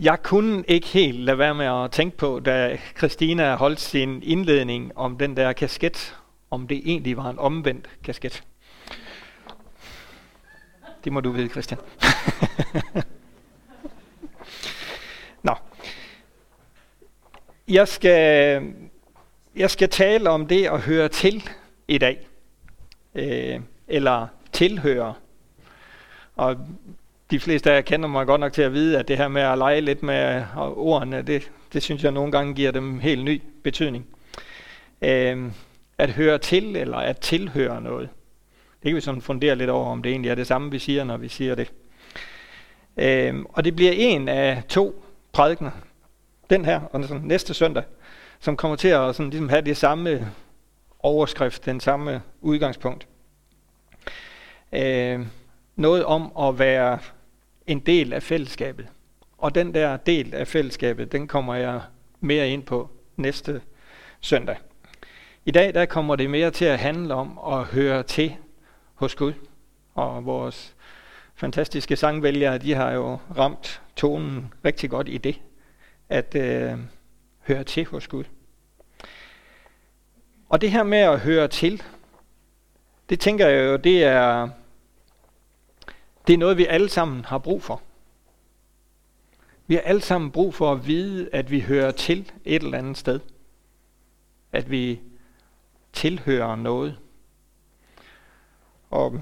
Jeg 0.00 0.22
kunne 0.22 0.64
ikke 0.68 0.86
helt 0.86 1.18
lade 1.18 1.38
være 1.38 1.54
med 1.54 1.66
at 1.66 1.90
tænke 1.90 2.16
på, 2.16 2.40
da 2.40 2.78
Christina 2.98 3.54
holdt 3.54 3.80
sin 3.80 4.22
indledning 4.22 4.98
om 4.98 5.18
den 5.18 5.36
der 5.36 5.52
kasket, 5.52 6.16
om 6.50 6.68
det 6.68 6.82
egentlig 6.84 7.16
var 7.16 7.30
en 7.30 7.38
omvendt 7.38 7.90
kasket. 8.04 8.44
Det 11.04 11.12
må 11.12 11.20
du 11.20 11.30
vide, 11.30 11.48
Christian. 11.48 11.80
Nå. 15.42 15.54
Jeg 17.68 17.88
skal, 17.88 18.62
jeg 19.56 19.70
skal 19.70 19.88
tale 19.88 20.30
om 20.30 20.46
det 20.46 20.66
at 20.66 20.80
høre 20.80 21.08
til 21.08 21.48
i 21.88 21.98
dag. 21.98 22.28
Øh, 23.14 23.60
eller 23.88 24.26
tilhøre. 24.52 25.14
Og 26.36 26.56
de 27.30 27.40
fleste 27.40 27.70
af 27.70 27.74
jer 27.74 27.80
kender 27.80 28.08
mig 28.08 28.26
godt 28.26 28.40
nok 28.40 28.52
til 28.52 28.62
at 28.62 28.72
vide, 28.72 28.98
at 28.98 29.08
det 29.08 29.16
her 29.16 29.28
med 29.28 29.42
at 29.42 29.58
lege 29.58 29.80
lidt 29.80 30.02
med 30.02 30.44
ordene, 30.56 31.22
det, 31.22 31.50
det 31.72 31.82
synes 31.82 32.04
jeg 32.04 32.12
nogle 32.12 32.32
gange 32.32 32.54
giver 32.54 32.70
dem 32.70 32.98
helt 32.98 33.24
ny 33.24 33.42
betydning. 33.62 34.06
Øh, 35.02 35.50
at 35.98 36.10
høre 36.10 36.38
til, 36.38 36.76
eller 36.76 36.96
at 36.96 37.18
tilhøre 37.18 37.80
noget. 37.80 38.08
Det 38.82 38.88
kan 38.88 38.96
vi 38.96 39.00
sådan 39.00 39.22
fundere 39.22 39.56
lidt 39.56 39.70
over, 39.70 39.86
om 39.86 40.02
det 40.02 40.10
egentlig 40.10 40.30
er 40.30 40.34
det 40.34 40.46
samme, 40.46 40.70
vi 40.70 40.78
siger, 40.78 41.04
når 41.04 41.16
vi 41.16 41.28
siger 41.28 41.54
det. 41.54 41.72
Øh, 42.96 43.34
og 43.48 43.64
det 43.64 43.76
bliver 43.76 43.92
en 43.94 44.28
af 44.28 44.62
to 44.68 45.04
prædikner. 45.32 45.70
Den 46.50 46.64
her, 46.64 46.80
og 46.80 47.04
sådan 47.04 47.22
næste 47.22 47.54
søndag, 47.54 47.82
som 48.40 48.56
kommer 48.56 48.76
til 48.76 48.88
at 48.88 49.14
sådan, 49.14 49.30
ligesom 49.30 49.48
have 49.48 49.62
det 49.62 49.76
samme 49.76 50.32
overskrift, 50.98 51.64
den 51.64 51.80
samme 51.80 52.22
udgangspunkt. 52.40 53.06
Øh, 54.72 55.26
noget 55.76 56.04
om 56.04 56.32
at 56.40 56.58
være 56.58 56.98
en 57.68 57.80
del 57.80 58.12
af 58.12 58.22
fællesskabet. 58.22 58.86
Og 59.38 59.54
den 59.54 59.74
der 59.74 59.96
del 59.96 60.34
af 60.34 60.48
fællesskabet, 60.48 61.12
den 61.12 61.28
kommer 61.28 61.54
jeg 61.54 61.80
mere 62.20 62.48
ind 62.48 62.62
på 62.62 62.90
næste 63.16 63.60
søndag. 64.20 64.56
I 65.44 65.50
dag 65.50 65.74
der 65.74 65.86
kommer 65.86 66.16
det 66.16 66.30
mere 66.30 66.50
til 66.50 66.64
at 66.64 66.78
handle 66.78 67.14
om 67.14 67.38
at 67.52 67.64
høre 67.64 68.02
til 68.02 68.34
hos 68.94 69.14
Gud. 69.14 69.32
Og 69.94 70.24
vores 70.24 70.74
fantastiske 71.34 71.96
sangvælgere, 71.96 72.58
de 72.58 72.74
har 72.74 72.92
jo 72.92 73.18
ramt 73.36 73.82
tonen 73.96 74.54
rigtig 74.64 74.90
godt 74.90 75.08
i 75.08 75.18
det, 75.18 75.40
at 76.08 76.34
øh, 76.34 76.78
høre 77.40 77.64
til 77.64 77.86
hos 77.86 78.08
Gud. 78.08 78.24
Og 80.48 80.60
det 80.60 80.70
her 80.70 80.82
med 80.82 80.98
at 80.98 81.20
høre 81.20 81.48
til, 81.48 81.82
det 83.08 83.20
tænker 83.20 83.46
jeg 83.46 83.64
jo, 83.64 83.76
det 83.76 84.04
er, 84.04 84.48
det 86.28 86.34
er 86.34 86.38
noget, 86.38 86.56
vi 86.56 86.66
alle 86.66 86.88
sammen 86.88 87.24
har 87.24 87.38
brug 87.38 87.62
for. 87.62 87.82
Vi 89.66 89.74
har 89.74 89.80
alle 89.80 90.00
sammen 90.00 90.30
brug 90.30 90.54
for 90.54 90.72
at 90.72 90.86
vide, 90.86 91.28
at 91.32 91.50
vi 91.50 91.60
hører 91.60 91.90
til 91.90 92.32
et 92.44 92.62
eller 92.62 92.78
andet 92.78 92.98
sted. 92.98 93.20
At 94.52 94.70
vi 94.70 95.00
tilhører 95.92 96.56
noget. 96.56 96.98
Og 98.90 99.20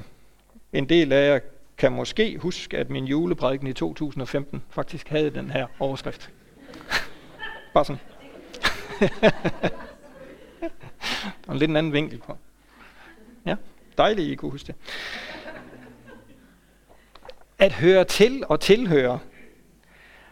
en 0.72 0.88
del 0.88 1.12
af 1.12 1.28
jer 1.28 1.40
kan 1.78 1.92
måske 1.92 2.38
huske, 2.38 2.78
at 2.78 2.90
min 2.90 3.04
juleprædiken 3.04 3.66
i 3.66 3.72
2015 3.72 4.62
faktisk 4.70 5.08
havde 5.08 5.30
den 5.30 5.50
her 5.50 5.66
overskrift. 5.78 6.30
Bare 7.74 7.84
sådan. 7.84 8.02
Der 11.46 11.52
er 11.52 11.54
lidt 11.54 11.76
anden 11.76 11.92
vinkel 11.92 12.18
på. 12.18 12.38
Ja, 13.46 13.56
dejligt, 13.98 14.28
I 14.28 14.34
kunne 14.34 14.50
huske 14.50 14.66
det. 14.66 14.74
At 17.58 17.72
høre 17.72 18.04
til 18.04 18.44
og 18.48 18.60
tilhøre. 18.60 19.18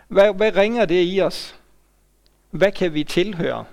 Hvad, 0.08 0.34
hvad 0.34 0.56
ringer 0.56 0.84
det 0.84 1.14
i 1.14 1.20
os? 1.20 1.60
Hvad 2.50 2.72
kan 2.72 2.94
vi 2.94 3.04
tilhøre? 3.04 3.64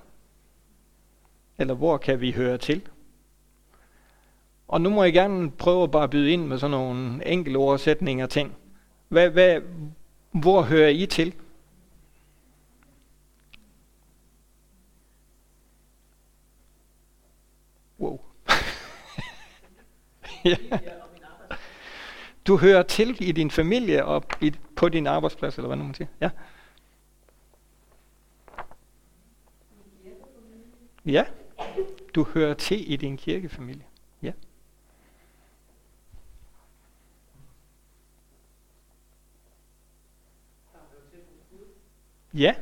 Eller 1.57 1.73
hvor 1.73 1.97
kan 1.97 2.21
vi 2.21 2.31
høre 2.31 2.57
til? 2.57 2.87
Og 4.67 4.81
nu 4.81 4.89
må 4.89 5.03
jeg 5.03 5.13
gerne 5.13 5.51
prøve 5.51 5.83
at 5.83 5.91
bare 5.91 6.09
byde 6.09 6.31
ind 6.31 6.45
med 6.45 6.57
sådan 6.59 6.71
nogle 6.71 7.27
enkelte 7.27 7.57
ordsætninger 7.57 8.27
ting. 8.27 8.55
Hvad, 9.07 9.29
hvad, 9.29 9.61
hvor 10.31 10.61
hører 10.61 10.89
I 10.89 11.05
til? 11.05 11.33
Wow. 17.99 18.19
ja. 20.45 20.55
Du 22.47 22.57
hører 22.57 22.83
til 22.83 23.17
i 23.29 23.31
din 23.31 23.51
familie 23.51 24.05
og 24.05 24.23
i, 24.41 24.53
på 24.75 24.89
din 24.89 25.07
arbejdsplads, 25.07 25.57
eller 25.57 25.67
hvad 25.67 25.77
nu 25.77 25.83
man 25.83 25.93
siger. 25.93 26.07
Ja. 26.21 26.29
Ja. 31.05 31.25
Du 32.15 32.23
hører 32.23 32.53
til 32.53 32.91
i 32.93 32.95
din 32.95 33.17
kirkefamilie. 33.17 33.85
Ja. 34.21 34.31
Ja. 42.33 42.55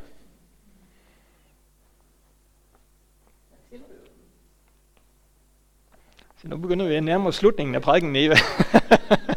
Så 6.42 6.48
nu 6.48 6.58
begynder 6.58 6.88
vi 6.88 6.96
at 6.96 7.04
nærme 7.04 7.28
os 7.28 7.36
slutningen 7.36 7.76
af 7.76 7.82
prædiken, 7.82 8.16
Eva. 8.16 8.36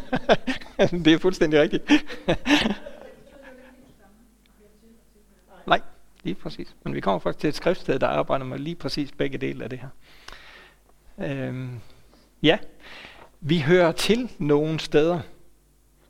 det 1.05 1.13
er 1.13 1.17
fuldstændig 1.17 1.61
rigtigt. 1.61 1.83
Nej, 5.67 5.81
lige 6.23 6.35
præcis. 6.35 6.75
Men 6.83 6.95
vi 6.95 6.99
kommer 6.99 7.19
faktisk 7.19 7.41
til 7.41 7.47
et 7.47 7.55
skriftsted, 7.55 7.99
der 7.99 8.07
arbejder 8.07 8.45
med 8.45 8.59
lige 8.59 8.75
præcis 8.75 9.11
begge 9.11 9.37
dele 9.37 9.63
af 9.63 9.69
det 9.69 9.79
her. 9.79 9.89
Øhm, 11.17 11.79
ja, 12.43 12.57
vi 13.41 13.59
hører 13.59 13.91
til 13.91 14.31
nogle 14.37 14.79
steder. 14.79 15.19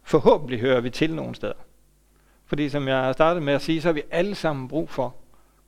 Forhåbentlig 0.03 0.59
hører 0.59 0.81
vi 0.81 0.89
til 0.89 1.13
nogle 1.15 1.35
steder. 1.35 1.53
Fordi 2.45 2.69
som 2.69 2.87
jeg 2.87 3.13
startede 3.13 3.45
med 3.45 3.53
at 3.53 3.61
sige, 3.61 3.81
så 3.81 3.87
har 3.87 3.93
vi 3.93 4.03
alle 4.11 4.35
sammen 4.35 4.67
brug 4.67 4.89
for 4.89 5.15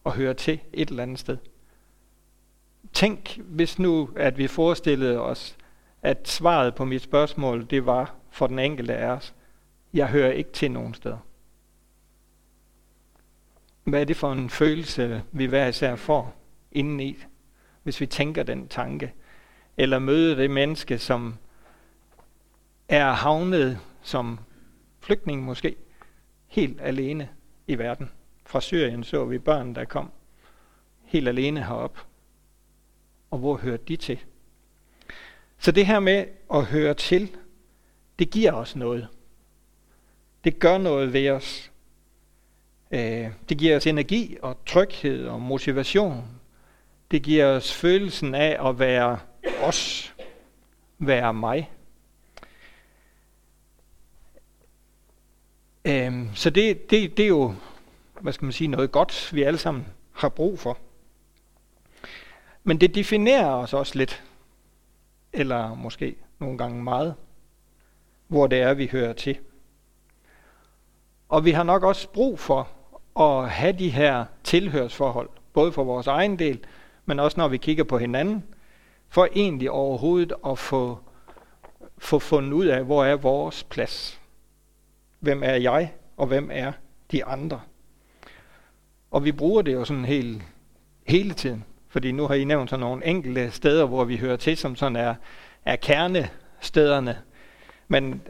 at 0.06 0.12
høre 0.12 0.34
til 0.34 0.60
et 0.74 0.90
eller 0.90 1.04
andet 1.04 1.20
sted. 1.20 1.38
Tænk, 2.94 3.38
hvis 3.38 3.80
nu, 3.80 4.10
at 4.16 4.38
vi 4.38 4.48
forestillede 4.48 5.22
os, 5.22 5.58
at 6.06 6.28
svaret 6.28 6.76
på 6.76 6.86
mit 6.86 7.02
spørgsmål, 7.02 7.66
det 7.70 7.86
var 7.86 8.16
for 8.30 8.48
den 8.48 8.60
enkelte 8.60 8.96
af 8.96 9.08
os, 9.08 9.34
jeg 9.94 10.08
hører 10.08 10.32
ikke 10.32 10.52
til 10.52 10.72
nogen 10.72 10.94
steder. 10.94 11.18
Hvad 13.84 14.02
er 14.02 14.06
det 14.06 14.18
for 14.18 14.32
en 14.32 14.50
følelse, 14.50 15.24
vi 15.32 15.46
hver 15.46 15.68
især 15.68 15.96
får 15.96 16.36
indeni, 16.72 17.18
hvis 17.84 18.02
vi 18.02 18.06
tænker 18.06 18.44
den 18.44 18.68
tanke? 18.68 19.14
Eller 19.78 20.00
møde 20.00 20.36
det 20.36 20.52
menneske, 20.52 20.98
som 20.98 21.36
er 22.90 23.12
havnet 23.12 23.80
som 24.02 24.40
flygtning 25.00 25.44
måske, 25.44 25.76
helt 26.48 26.82
alene 26.82 27.30
i 27.68 27.78
verden. 27.78 28.12
Fra 28.46 28.62
Syrien 28.62 29.04
så 29.04 29.26
vi 29.26 29.38
børn, 29.38 29.76
der 29.76 29.86
kom 29.86 30.12
helt 31.04 31.28
alene 31.28 31.64
herop. 31.64 32.08
Og 33.32 33.40
hvor 33.40 33.58
hørte 33.58 33.84
de 33.88 33.96
til? 33.96 34.20
Så 35.60 35.72
det 35.72 35.86
her 35.86 36.00
med 36.00 36.26
at 36.54 36.66
høre 36.66 36.94
til, 36.94 37.32
det 38.20 38.30
giver 38.30 38.52
os 38.52 38.76
noget. 38.76 39.08
Det 40.44 40.60
gør 40.60 40.78
noget 40.78 41.14
ved 41.14 41.30
os. 41.30 41.72
Øh, 42.92 43.28
det 43.50 43.58
giver 43.58 43.76
os 43.78 43.88
energi 43.88 44.38
og 44.42 44.58
tryghed 44.66 45.28
og 45.28 45.42
motivation. 45.42 46.26
Det 47.12 47.24
giver 47.24 47.46
os 47.46 47.74
følelsen 47.74 48.36
af 48.36 48.70
at 48.70 48.80
være 48.80 49.20
os, 49.62 50.14
være 51.00 51.34
mig. 51.34 51.72
Øh, 55.86 56.36
så 56.36 56.50
det, 56.50 56.90
det, 56.90 57.18
det 57.18 57.24
er 57.24 57.30
jo, 57.30 57.56
hvad 58.22 58.34
skal 58.34 58.46
man 58.46 58.54
sige, 58.54 58.68
noget 58.68 58.92
godt, 58.92 59.34
vi 59.34 59.44
alle 59.44 59.60
sammen 59.60 59.86
har 60.12 60.30
brug 60.30 60.60
for. 60.60 60.78
Men 62.64 62.82
det 62.82 62.96
definerer 62.96 63.50
os 63.50 63.74
også 63.74 63.98
lidt, 63.98 64.24
eller 65.36 65.76
måske 65.76 66.16
nogle 66.40 66.58
gange 66.58 66.84
meget, 66.84 67.16
hvor 68.28 68.48
det 68.48 68.62
er, 68.62 68.74
vi 68.74 68.90
hører 68.92 69.14
til. 69.14 69.38
Og 71.30 71.46
vi 71.46 71.52
har 71.52 71.64
nok 71.64 71.84
også 71.84 72.10
brug 72.10 72.40
for 72.40 72.70
at 73.20 73.50
have 73.50 73.74
de 73.74 73.90
her 73.90 74.26
tilhørsforhold, 74.44 75.30
både 75.54 75.72
for 75.72 75.84
vores 75.84 76.08
egen 76.08 76.40
del, 76.40 76.60
men 77.06 77.20
også 77.20 77.40
når 77.40 77.48
vi 77.48 77.58
kigger 77.58 77.84
på 77.84 77.98
hinanden, 77.98 78.44
for 79.10 79.28
egentlig 79.36 79.72
overhovedet 79.72 80.34
at 80.48 80.58
få, 80.58 81.00
få 81.98 82.20
fundet 82.20 82.54
ud 82.54 82.66
af, 82.66 82.84
hvor 82.84 83.06
er 83.06 83.16
vores 83.16 83.64
plads. 83.64 84.22
Hvem 85.20 85.44
er 85.44 85.56
jeg, 85.56 85.94
og 86.18 86.28
hvem 86.28 86.50
er 86.54 86.72
de 87.12 87.26
andre? 87.26 87.62
Og 89.12 89.26
vi 89.26 89.32
bruger 89.32 89.62
det 89.62 89.74
jo 89.74 89.86
sådan 89.86 90.06
hele, 90.06 90.44
hele 91.08 91.34
tiden. 91.34 91.66
Fordi 91.96 92.12
nu 92.12 92.28
har 92.28 92.36
I 92.36 92.44
nævnt 92.44 92.70
sådan 92.70 92.80
nogle 92.80 93.06
enkelte 93.06 93.52
steder, 93.52 93.86
hvor 93.86 94.04
vi 94.04 94.18
hører 94.18 94.38
til, 94.38 94.58
som 94.58 94.76
sådan 94.76 94.96
er, 94.96 95.16
er 95.66 95.76
kernestederne. 95.76 97.22
Men 97.88 98.22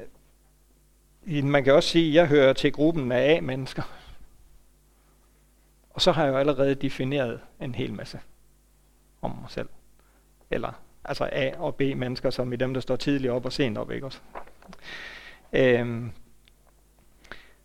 man 1.25 1.63
kan 1.63 1.73
også 1.73 1.89
sige, 1.89 2.09
at 2.09 2.13
jeg 2.13 2.27
hører 2.27 2.53
til 2.53 2.71
gruppen 2.71 3.11
af 3.11 3.35
A-mennesker. 3.35 3.83
Og 5.89 6.01
så 6.01 6.11
har 6.11 6.23
jeg 6.23 6.31
jo 6.31 6.37
allerede 6.37 6.75
defineret 6.75 7.39
en 7.61 7.75
hel 7.75 7.93
masse 7.93 8.19
om 9.21 9.31
mig 9.31 9.49
selv. 9.49 9.69
Eller 10.51 10.81
altså 11.03 11.29
A 11.31 11.51
og 11.57 11.75
B 11.75 11.81
mennesker, 11.81 12.29
som 12.29 12.53
i 12.53 12.55
dem, 12.55 12.73
der 12.73 12.81
står 12.81 12.95
tidligt 12.95 13.31
op 13.31 13.45
og 13.45 13.53
sent 13.53 13.77
op, 13.77 13.91
ikke 13.91 14.05
også? 14.05 14.19
Øhm, 15.53 16.11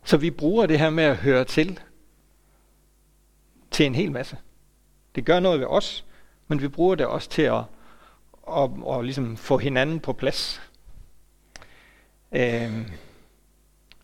så 0.03 0.17
vi 0.17 0.31
bruger 0.31 0.65
det 0.65 0.79
her 0.79 0.89
med 0.89 1.03
at 1.03 1.17
høre 1.17 1.45
til, 1.45 1.79
til 3.71 3.85
en 3.85 3.95
hel 3.95 4.11
masse. 4.11 4.37
Det 5.15 5.25
gør 5.25 5.39
noget 5.39 5.59
ved 5.59 5.67
os, 5.67 6.05
men 6.47 6.61
vi 6.61 6.67
bruger 6.67 6.95
det 6.95 7.05
også 7.05 7.29
til 7.29 7.41
at, 7.41 7.53
at, 7.55 7.63
at, 8.87 8.97
at 8.97 9.03
ligesom 9.03 9.37
få 9.37 9.57
hinanden 9.57 9.99
på 9.99 10.13
plads. 10.13 10.61
Øh, 12.31 12.91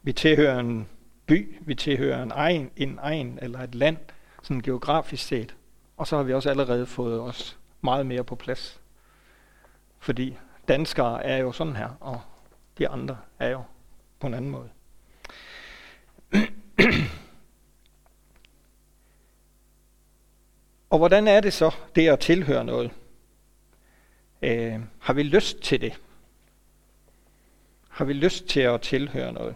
vi 0.01 0.13
tilhører 0.13 0.59
en 0.59 0.87
by, 1.25 1.57
vi 1.61 1.75
tilhører 1.75 2.23
en 2.23 2.31
egen, 2.35 2.71
en 2.75 2.99
egen 3.01 3.39
eller 3.41 3.59
et 3.59 3.75
land, 3.75 3.97
sådan 4.43 4.61
geografisk 4.61 5.27
set. 5.27 5.55
Og 5.97 6.07
så 6.07 6.15
har 6.15 6.23
vi 6.23 6.33
også 6.33 6.49
allerede 6.49 6.85
fået 6.85 7.21
os 7.21 7.57
meget 7.81 8.05
mere 8.05 8.23
på 8.23 8.35
plads. 8.35 8.79
Fordi 9.99 10.37
danskere 10.67 11.23
er 11.23 11.37
jo 11.37 11.51
sådan 11.51 11.75
her, 11.75 11.89
og 11.99 12.21
de 12.77 12.89
andre 12.89 13.17
er 13.39 13.49
jo 13.49 13.61
på 14.19 14.27
en 14.27 14.33
anden 14.33 14.51
måde. 14.51 14.69
og 20.89 20.97
hvordan 20.97 21.27
er 21.27 21.39
det 21.39 21.53
så, 21.53 21.71
det 21.95 22.07
at 22.07 22.19
tilhøre 22.19 22.65
noget? 22.65 22.91
Øh, 24.41 24.79
har 24.99 25.13
vi 25.13 25.23
lyst 25.23 25.61
til 25.61 25.81
det? 25.81 25.99
Har 27.89 28.05
vi 28.05 28.13
lyst 28.13 28.45
til 28.47 28.59
at 28.59 28.81
tilhøre 28.81 29.33
noget? 29.33 29.55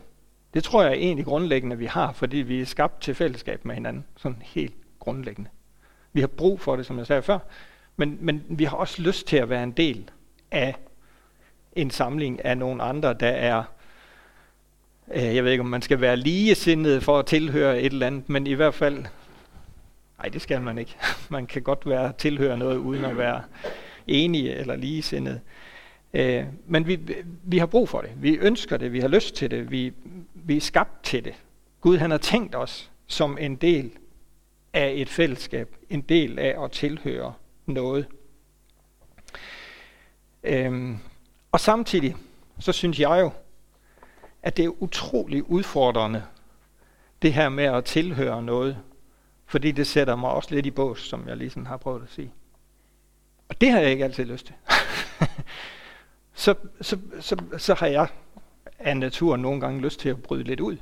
Det 0.54 0.64
tror 0.64 0.84
jeg 0.84 0.94
egentlig 0.94 1.26
grundlæggende, 1.26 1.78
vi 1.78 1.86
har, 1.86 2.12
fordi 2.12 2.38
vi 2.38 2.62
er 2.62 2.66
skabt 2.66 3.02
til 3.02 3.16
fællesskab 3.16 3.66
med 3.66 3.76
hinanden. 3.76 4.06
Sådan 4.18 4.42
helt 4.42 4.74
grundlæggende. 5.00 5.50
Vi 6.14 6.20
har 6.20 6.28
brug 6.28 6.60
for 6.60 6.76
det, 6.76 6.86
som 6.86 6.98
jeg 6.98 7.08
sagde 7.08 7.22
før, 7.22 7.40
men, 7.96 8.18
men 8.22 8.44
vi 8.50 8.64
har 8.64 8.78
også 8.78 9.02
lyst 9.02 9.28
til 9.28 9.38
at 9.38 9.50
være 9.50 9.64
en 9.64 9.72
del 9.72 10.10
af 10.52 10.76
en 11.74 11.92
samling 11.92 12.46
af 12.46 12.58
nogle 12.58 12.84
andre, 12.84 13.14
der 13.14 13.28
er, 13.28 13.64
øh, 15.14 15.36
jeg 15.36 15.44
ved 15.44 15.52
ikke 15.52 15.62
om 15.62 15.68
man 15.68 15.82
skal 15.82 16.02
være 16.02 16.18
ligesindet 16.18 17.04
for 17.04 17.20
at 17.20 17.26
tilhøre 17.26 17.82
et 17.82 17.94
eller 17.94 18.08
andet, 18.08 18.30
men 18.30 18.48
i 18.48 18.54
hvert 18.54 18.74
fald, 18.74 19.06
nej 20.22 20.30
det 20.30 20.42
skal 20.42 20.62
man 20.62 20.78
ikke. 20.78 20.96
Man 21.30 21.48
kan 21.48 21.62
godt 21.62 21.90
være 21.90 22.14
tilhøre 22.18 22.58
noget 22.58 22.78
uden 22.78 23.06
at 23.06 23.18
være 23.18 23.44
enige 24.08 24.56
eller 24.56 24.76
ligesindede. 24.76 25.40
Øh, 26.14 26.46
men 26.68 26.88
vi, 26.88 27.00
vi 27.44 27.58
har 27.58 27.66
brug 27.66 27.90
for 27.90 28.02
det. 28.02 28.12
Vi 28.16 28.38
ønsker 28.38 28.78
det. 28.78 28.94
Vi 28.94 29.00
har 29.00 29.08
lyst 29.08 29.36
til 29.36 29.52
det. 29.52 29.72
Vi, 29.72 29.94
vi 30.34 30.58
er 30.58 30.62
skabt 30.62 31.04
til 31.04 31.26
det. 31.26 31.34
Gud 31.82 31.98
han 31.98 32.12
har 32.12 32.18
tænkt 32.18 32.56
os 32.56 32.92
som 33.08 33.38
en 33.38 33.56
del 33.56 33.92
af 34.74 34.94
et 34.96 35.10
fællesskab. 35.10 35.76
En 35.90 36.02
del 36.02 36.40
af 36.40 36.64
at 36.64 36.72
tilhøre 36.72 37.34
noget. 37.66 38.08
Øhm, 40.44 40.98
og 41.52 41.60
samtidig, 41.60 42.16
så 42.60 42.72
synes 42.72 43.00
jeg 43.00 43.20
jo, 43.22 43.32
at 44.44 44.58
det 44.58 44.66
er 44.66 44.82
utrolig 44.84 45.50
udfordrende, 45.50 46.24
det 47.22 47.34
her 47.34 47.50
med 47.50 47.64
at 47.64 47.86
tilhøre 47.86 48.44
noget. 48.44 48.78
Fordi 49.52 49.72
det 49.72 49.88
sætter 49.88 50.16
mig 50.16 50.30
også 50.30 50.56
lidt 50.56 50.66
i 50.66 50.72
bås, 50.72 51.02
som 51.02 51.28
jeg 51.28 51.38
lige 51.38 51.50
sådan 51.50 51.68
har 51.68 51.78
prøvet 51.78 52.04
at 52.04 52.10
sige. 52.10 52.32
Og 53.50 53.62
det 53.62 53.72
har 53.72 53.80
jeg 53.80 53.92
ikke 53.92 54.04
altid 54.04 54.26
lyst 54.26 54.46
til. 54.46 54.56
så, 56.44 56.56
så, 56.82 56.98
så, 57.20 57.38
så 57.58 57.74
har 57.74 57.88
jeg 57.88 58.08
af 58.80 58.98
naturen 58.98 59.42
nogle 59.42 59.62
gange 59.62 59.82
lyst 59.82 60.00
til 60.00 60.10
at 60.10 60.24
bryde 60.24 60.44
lidt 60.44 60.60
ud. 60.60 60.78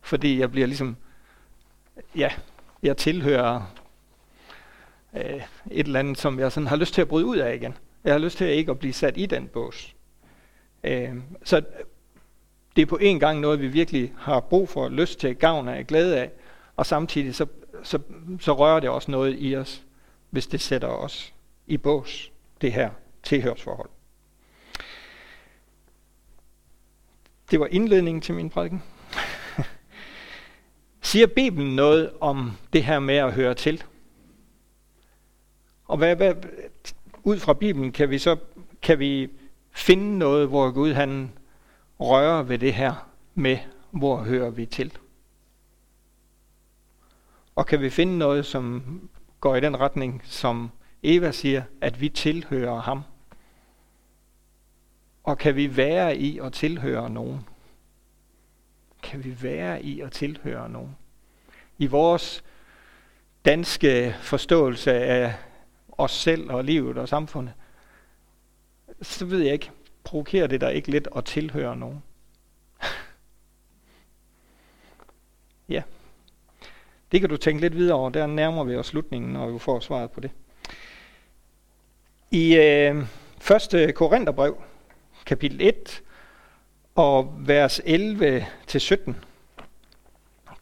Fordi 0.00 0.40
jeg 0.40 0.50
bliver 0.50 0.66
ligesom, 0.66 0.96
ja, 2.16 2.30
jeg 2.82 2.96
tilhører 2.96 3.74
øh, 5.16 5.42
et 5.70 5.86
eller 5.86 6.00
andet, 6.00 6.18
som 6.18 6.38
jeg 6.38 6.52
sådan 6.52 6.66
har 6.66 6.76
lyst 6.76 6.94
til 6.94 7.02
at 7.02 7.08
bryde 7.08 7.26
ud 7.26 7.36
af 7.36 7.54
igen. 7.54 7.74
Jeg 8.04 8.12
har 8.14 8.18
lyst 8.18 8.38
til 8.38 8.44
at 8.44 8.50
ikke 8.50 8.70
at 8.70 8.78
blive 8.78 8.92
sat 8.92 9.16
i 9.16 9.26
den 9.26 9.48
bås. 9.48 9.94
Øh, 10.84 11.14
så 11.44 11.62
det 12.76 12.82
er 12.82 12.86
på 12.86 12.96
en 12.96 13.20
gang 13.20 13.40
noget, 13.40 13.60
vi 13.60 13.68
virkelig 13.68 14.12
har 14.18 14.40
brug 14.40 14.68
for, 14.68 14.88
lyst 14.88 15.20
til, 15.20 15.36
gavn 15.36 15.68
af, 15.68 15.86
glæde 15.86 16.20
af, 16.20 16.30
og 16.76 16.86
samtidig 16.86 17.34
så, 17.34 17.46
så, 17.84 17.98
så 18.40 18.52
rører 18.52 18.80
det 18.80 18.90
også 18.90 19.10
noget 19.10 19.36
i 19.38 19.56
os, 19.56 19.84
hvis 20.30 20.46
det 20.46 20.60
sætter 20.60 20.88
os 20.88 21.34
i 21.66 21.76
bås, 21.76 22.32
det 22.60 22.72
her 22.72 22.90
tilhørsforhold. 23.22 23.88
Det 27.50 27.60
var 27.60 27.66
indledningen 27.66 28.20
til 28.20 28.34
min 28.34 28.50
prædiken. 28.50 28.82
Siger 31.02 31.26
Bibelen 31.26 31.76
noget 31.76 32.12
om 32.20 32.52
det 32.72 32.84
her 32.84 32.98
med 32.98 33.16
at 33.16 33.32
høre 33.32 33.54
til? 33.54 33.84
Og 35.84 35.96
hvad, 35.96 36.16
hvad, 36.16 36.34
ud 37.22 37.38
fra 37.38 37.52
Bibelen 37.54 37.92
kan 37.92 38.10
vi 38.10 38.18
så 38.18 38.36
kan 38.82 38.98
vi 38.98 39.30
finde 39.70 40.18
noget, 40.18 40.48
hvor 40.48 40.70
Gud 40.70 40.92
han 40.92 41.32
rører 42.00 42.42
ved 42.42 42.58
det 42.58 42.74
her 42.74 43.08
med, 43.34 43.58
hvor 43.90 44.16
hører 44.16 44.50
vi 44.50 44.66
til? 44.66 44.92
Og 47.56 47.66
kan 47.66 47.80
vi 47.80 47.90
finde 47.90 48.18
noget, 48.18 48.46
som 48.46 49.00
går 49.40 49.56
i 49.56 49.60
den 49.60 49.80
retning, 49.80 50.22
som 50.24 50.70
Eva 51.02 51.32
siger, 51.32 51.62
at 51.80 52.00
vi 52.00 52.08
tilhører 52.08 52.80
ham? 52.80 53.02
Og 55.24 55.38
kan 55.38 55.56
vi 55.56 55.76
være 55.76 56.16
i 56.16 56.38
at 56.38 56.52
tilhøre 56.52 57.10
nogen? 57.10 57.40
Kan 59.02 59.24
vi 59.24 59.42
være 59.42 59.82
i 59.82 60.00
at 60.00 60.12
tilhøre 60.12 60.68
nogen? 60.68 60.96
I 61.78 61.86
vores 61.86 62.44
danske 63.44 64.16
forståelse 64.20 64.92
af 64.92 65.34
os 65.88 66.12
selv 66.12 66.50
og 66.50 66.64
livet 66.64 66.98
og 66.98 67.08
samfundet, 67.08 67.54
så 69.02 69.26
ved 69.26 69.40
jeg 69.40 69.52
ikke, 69.52 69.70
provokerer 70.04 70.46
det 70.46 70.60
der 70.60 70.68
ikke 70.68 70.90
lidt 70.90 71.08
at 71.16 71.24
tilhøre 71.24 71.76
nogen? 71.76 72.02
ja. 75.68 75.82
Det 77.14 77.20
kan 77.20 77.30
du 77.30 77.36
tænke 77.36 77.60
lidt 77.60 77.76
videre 77.76 77.96
over. 77.98 78.10
Der 78.10 78.26
nærmer 78.26 78.64
vi 78.64 78.76
os 78.76 78.86
slutningen, 78.86 79.32
når 79.32 79.50
vi 79.50 79.58
får 79.58 79.80
svaret 79.80 80.10
på 80.10 80.20
det. 80.20 80.30
I 82.30 82.56
øh, 82.56 83.06
1. 83.76 83.94
Korintherbrev, 83.94 84.62
kapitel 85.26 85.60
1 85.60 86.02
og 86.94 87.34
vers 87.38 87.80
11-17, 87.80 89.12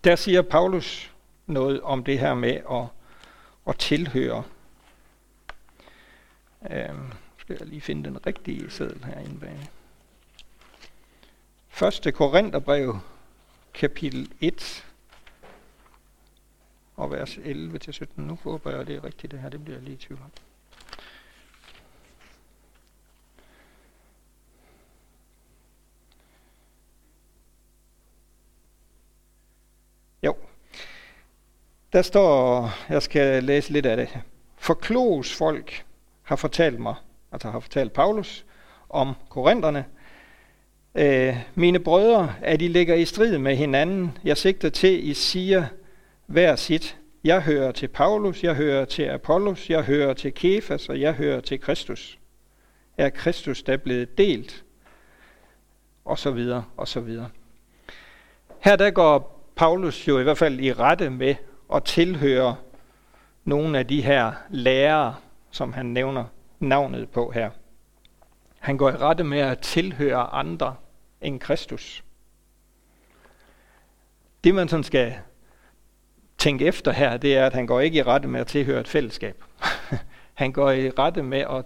der 0.04 0.16
siger 0.16 0.42
Paulus 0.42 1.12
noget 1.46 1.80
om 1.80 2.04
det 2.04 2.18
her 2.18 2.34
med 2.34 2.60
at, 2.70 2.84
at 3.66 3.78
tilhøre. 3.78 4.42
Øh, 6.70 6.88
skal 7.38 7.56
jeg 7.60 7.66
lige 7.66 7.80
finde 7.80 8.04
den 8.04 8.26
rigtige 8.26 8.70
seddel 8.70 9.04
herinde 9.04 9.40
bag. 9.40 9.70
1. 12.06 12.14
Korintherbrev, 12.14 12.98
kapitel 13.74 14.32
1, 14.40 14.84
og 17.02 17.10
vers 17.10 17.38
11-17. 17.38 18.06
Nu 18.16 18.38
håber 18.42 18.70
jeg, 18.70 18.86
det 18.86 18.96
er 18.96 19.04
rigtigt 19.04 19.30
det 19.30 19.40
her. 19.40 19.48
Det 19.48 19.64
bliver 19.64 19.76
jeg 19.76 19.84
lige 19.84 19.94
i 19.94 19.98
tvivl 19.98 20.20
om. 20.24 20.30
Jo. 30.22 30.36
Der 31.92 32.02
står, 32.02 32.70
jeg 32.88 33.02
skal 33.02 33.44
læse 33.44 33.72
lidt 33.72 33.86
af 33.86 33.96
det. 33.96 34.08
For 34.56 34.74
klogs 34.74 35.34
folk 35.36 35.84
har 36.22 36.36
fortalt 36.36 36.80
mig, 36.80 36.94
altså 37.32 37.50
har 37.50 37.60
fortalt 37.60 37.92
Paulus, 37.92 38.44
om 38.88 39.14
korinterne. 39.28 39.84
Øh, 40.94 41.36
mine 41.54 41.78
brødre, 41.78 42.34
at 42.42 42.62
I 42.62 42.68
ligger 42.68 42.94
i 42.94 43.04
strid 43.04 43.38
med 43.38 43.56
hinanden. 43.56 44.18
Jeg 44.24 44.36
sigter 44.36 44.68
til, 44.68 45.08
I 45.08 45.14
siger 45.14 45.66
hver 46.32 46.56
sit. 46.56 46.98
Jeg 47.24 47.42
hører 47.42 47.72
til 47.72 47.88
Paulus, 47.88 48.42
jeg 48.44 48.54
hører 48.54 48.84
til 48.84 49.02
Apollos, 49.02 49.70
jeg 49.70 49.82
hører 49.82 50.14
til 50.14 50.34
Kefas, 50.34 50.88
og 50.88 51.00
jeg 51.00 51.14
hører 51.14 51.40
til 51.40 51.60
Kristus. 51.60 52.18
Er 52.96 53.10
Kristus 53.10 53.62
der 53.62 53.76
blevet 53.76 54.18
delt? 54.18 54.64
Og 56.04 56.18
så 56.18 56.30
videre, 56.30 56.64
og 56.76 56.88
så 56.88 57.00
videre. 57.00 57.28
Her 58.58 58.76
der 58.76 58.90
går 58.90 59.48
Paulus 59.56 60.08
jo 60.08 60.18
i 60.18 60.22
hvert 60.22 60.38
fald 60.38 60.60
i 60.60 60.72
rette 60.72 61.10
med 61.10 61.34
at 61.74 61.84
tilhøre 61.84 62.56
nogle 63.44 63.78
af 63.78 63.86
de 63.86 64.02
her 64.02 64.32
lærere, 64.50 65.14
som 65.50 65.72
han 65.72 65.86
nævner 65.86 66.24
navnet 66.60 67.10
på 67.10 67.30
her. 67.30 67.50
Han 68.58 68.76
går 68.76 68.90
i 68.90 68.96
rette 68.96 69.24
med 69.24 69.38
at 69.38 69.58
tilhøre 69.58 70.20
andre 70.20 70.76
end 71.20 71.40
Kristus. 71.40 72.04
Det 74.44 74.54
man 74.54 74.68
sådan 74.68 74.84
skal 74.84 75.14
tænke 76.42 76.66
efter 76.66 76.92
her, 76.92 77.16
det 77.16 77.36
er, 77.36 77.46
at 77.46 77.52
han 77.52 77.66
går 77.66 77.80
ikke 77.80 77.98
i 77.98 78.02
rette 78.02 78.28
med 78.28 78.40
at 78.40 78.46
tilhøre 78.46 78.80
et 78.80 78.88
fællesskab. 78.88 79.44
han 80.34 80.52
går 80.52 80.70
i 80.70 80.90
rette 80.90 81.22
med 81.22 81.38
at 81.38 81.64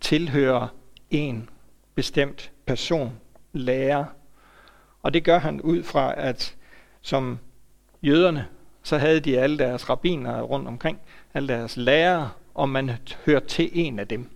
tilhøre 0.00 0.68
en 1.10 1.48
bestemt 1.94 2.52
person, 2.66 3.12
lærer. 3.52 4.04
Og 5.02 5.14
det 5.14 5.24
gør 5.24 5.38
han 5.38 5.60
ud 5.60 5.82
fra, 5.82 6.14
at 6.16 6.56
som 7.00 7.38
jøderne, 8.02 8.46
så 8.82 8.98
havde 8.98 9.20
de 9.20 9.38
alle 9.38 9.58
deres 9.58 9.90
rabbiner 9.90 10.42
rundt 10.42 10.68
omkring, 10.68 10.98
alle 11.34 11.48
deres 11.48 11.76
lærere, 11.76 12.30
og 12.54 12.68
man 12.68 12.90
hørte 13.26 13.46
til 13.46 13.70
en 13.72 13.98
af 13.98 14.08
dem. 14.08 14.30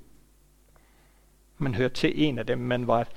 Man 1.58 1.74
hørte 1.74 1.94
til 1.94 2.12
en 2.14 2.38
af 2.38 2.46
dem. 2.46 2.58
Man 2.58 2.86
var 2.86 3.08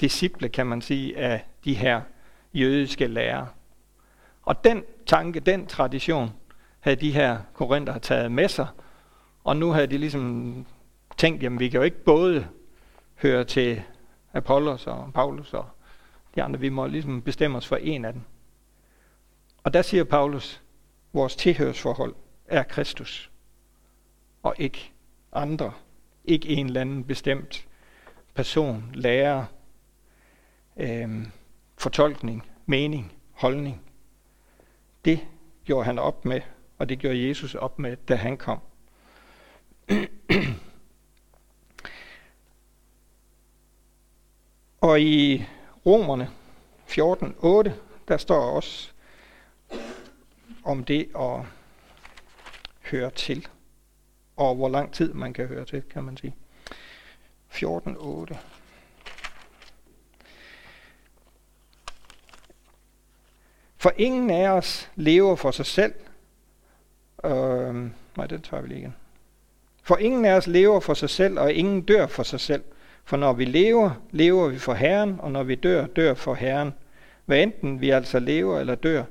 disciple, 0.00 0.48
kan 0.48 0.66
man 0.66 0.82
sige, 0.82 1.18
af 1.18 1.44
de 1.64 1.74
her 1.74 2.00
jødiske 2.54 3.06
lærere. 3.06 3.48
Og 4.42 4.64
den 4.64 4.82
tanke, 5.06 5.40
den 5.40 5.66
tradition, 5.66 6.30
havde 6.80 6.96
de 6.96 7.12
her 7.12 7.38
korinther 7.54 7.98
taget 7.98 8.32
med 8.32 8.48
sig, 8.48 8.66
og 9.44 9.56
nu 9.56 9.70
havde 9.70 9.86
de 9.86 9.98
ligesom 9.98 10.66
tænkt, 11.16 11.42
jamen 11.42 11.60
vi 11.60 11.68
kan 11.68 11.78
jo 11.78 11.84
ikke 11.84 12.04
både 12.04 12.46
høre 13.14 13.44
til 13.44 13.82
Apollos 14.32 14.86
og 14.86 15.10
Paulus 15.14 15.54
og 15.54 15.66
de 16.34 16.42
andre, 16.42 16.60
vi 16.60 16.68
må 16.68 16.86
ligesom 16.86 17.22
bestemme 17.22 17.58
os 17.58 17.66
for 17.66 17.76
en 17.76 18.04
af 18.04 18.12
dem. 18.12 18.22
Og 19.64 19.74
der 19.74 19.82
siger 19.82 20.04
Paulus, 20.04 20.62
vores 21.12 21.36
tilhørsforhold 21.36 22.14
er 22.46 22.62
Kristus, 22.62 23.30
og 24.42 24.54
ikke 24.58 24.92
andre, 25.32 25.72
ikke 26.24 26.48
en 26.48 26.66
eller 26.66 26.80
anden 26.80 27.04
bestemt 27.04 27.66
person, 28.34 28.90
lærer, 28.94 29.44
øh, 30.76 31.26
fortolkning, 31.78 32.46
mening, 32.66 33.12
holdning. 33.32 33.80
Det 35.04 35.20
gjorde 35.64 35.84
han 35.84 35.98
op 35.98 36.24
med, 36.24 36.40
og 36.78 36.88
det 36.88 36.98
gjorde 36.98 37.28
Jesus 37.28 37.54
op 37.54 37.78
med, 37.78 37.96
da 37.96 38.14
han 38.14 38.36
kom. 38.36 38.58
og 44.80 45.00
i 45.00 45.44
Romerne 45.86 46.30
14.8, 46.88 47.70
der 48.08 48.16
står 48.16 48.40
også 48.40 48.92
om 50.64 50.84
det 50.84 51.08
at 51.18 51.40
høre 52.80 53.10
til, 53.10 53.48
og 54.36 54.54
hvor 54.54 54.68
lang 54.68 54.92
tid 54.92 55.12
man 55.12 55.32
kan 55.32 55.46
høre 55.46 55.64
til, 55.64 55.82
kan 55.82 56.04
man 56.04 56.16
sige. 56.16 56.36
14.8. 57.50 58.36
For 63.82 63.92
ingen 63.96 64.30
af 64.30 64.48
os 64.48 64.90
lever 64.96 65.36
for 65.36 65.50
sig 65.50 65.66
selv. 65.66 65.94
Øh, 67.24 67.74
nej, 68.16 68.26
den 68.26 68.42
tager 68.42 68.60
vi 68.60 68.68
lige 68.68 68.80
igen. 68.80 68.94
For 69.82 69.96
ingen 69.96 70.24
af 70.24 70.34
os 70.34 70.46
lever 70.46 70.80
for 70.80 70.94
sig 70.94 71.10
selv, 71.10 71.38
og 71.38 71.52
ingen 71.52 71.82
dør 71.82 72.06
for 72.06 72.22
sig 72.22 72.40
selv. 72.40 72.64
For 73.04 73.16
når 73.16 73.32
vi 73.32 73.44
lever, 73.44 73.90
lever 74.10 74.48
vi 74.48 74.58
for 74.58 74.74
Herren, 74.74 75.20
og 75.20 75.32
når 75.32 75.42
vi 75.42 75.54
dør, 75.54 75.86
dør 75.86 76.14
for 76.14 76.34
Herren. 76.34 76.74
Hvad 77.24 77.42
enten 77.42 77.80
vi 77.80 77.90
altså 77.90 78.18
lever 78.18 78.60
eller 78.60 78.74
dør, 78.74 79.04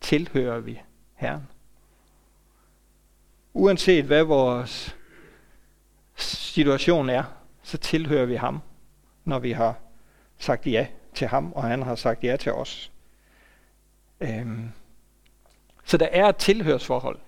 tilhører 0.00 0.60
vi 0.60 0.80
Herren. 1.14 1.48
Uanset 3.54 4.04
hvad 4.04 4.22
vores 4.22 4.96
situation 6.16 7.10
er, 7.10 7.24
så 7.62 7.78
tilhører 7.78 8.26
vi 8.26 8.34
ham, 8.34 8.60
når 9.24 9.38
vi 9.38 9.52
har 9.52 9.74
sagt 10.38 10.66
ja 10.66 10.86
til 11.14 11.26
ham, 11.26 11.52
og 11.52 11.62
han 11.62 11.82
har 11.82 11.94
sagt 11.94 12.24
ja 12.24 12.36
til 12.36 12.52
os. 12.52 12.90
Øhm. 14.20 14.72
Så 15.84 15.96
der 15.96 16.06
er 16.06 16.28
et 16.28 16.36
tilhørsforhold 16.36 17.18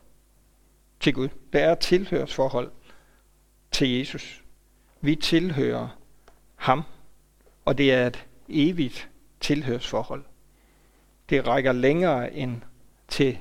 til 1.00 1.14
Gud. 1.14 1.28
Der 1.52 1.60
er 1.64 1.72
et 1.72 1.78
tilhørsforhold 1.78 2.70
til 3.72 3.88
Jesus. 3.88 4.44
Vi 5.00 5.16
tilhører 5.16 5.88
ham, 6.56 6.82
og 7.64 7.78
det 7.78 7.92
er 7.92 8.06
et 8.06 8.26
evigt 8.48 9.08
tilhørsforhold. 9.40 10.24
Det 11.28 11.46
rækker 11.46 11.72
længere 11.72 12.32
end 12.32 12.62
til 13.08 13.38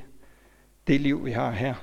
det 0.88 1.02
liv, 1.02 1.26
vi 1.26 1.32
har 1.32 1.52
her. 1.52 1.76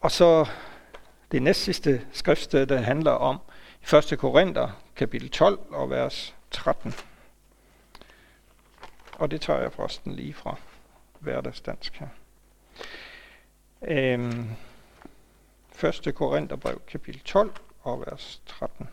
Og 0.00 0.10
så 0.10 0.46
det 1.32 1.42
næst 1.42 1.60
sidste 1.62 2.06
skriftsted, 2.12 2.66
der 2.66 2.80
handler 2.80 3.10
om 3.10 3.38
1. 4.12 4.18
Korinther, 4.18 4.82
kapitel 4.96 5.30
12 5.30 5.58
og 5.70 5.90
vers 5.90 6.34
13. 6.50 6.94
Og 9.18 9.30
det 9.30 9.40
tager 9.40 9.60
jeg 9.60 9.72
forresten 9.72 10.12
lige 10.12 10.34
fra 10.34 10.56
hverdagsdansk 11.18 11.96
her. 11.96 12.08
Øhm, 13.82 14.50
1. 15.84 16.14
Korintherbrev, 16.14 16.82
kapitel 16.86 17.20
12 17.20 17.54
og 17.82 18.00
vers 18.00 18.42
13. 18.46 18.88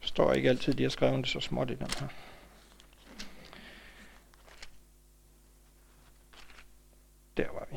står 0.00 0.32
ikke 0.32 0.48
altid, 0.48 0.74
de 0.74 0.82
har 0.82 0.90
skrevet 0.90 1.18
det 1.18 1.28
så 1.28 1.40
småt 1.40 1.70
i 1.70 1.74
den 1.74 1.90
her. 2.00 2.08
Der 7.36 7.50
var 7.52 7.66
vi. 7.70 7.76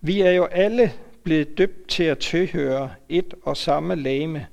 Vi 0.00 0.20
er 0.20 0.30
jo 0.30 0.44
alle 0.44 0.92
blevet 1.24 1.58
døbt 1.58 1.88
til 1.88 2.04
at 2.04 2.18
tilhøre 2.18 2.90
et 3.08 3.34
og 3.42 3.56
samme 3.56 3.94
lame 3.94 4.46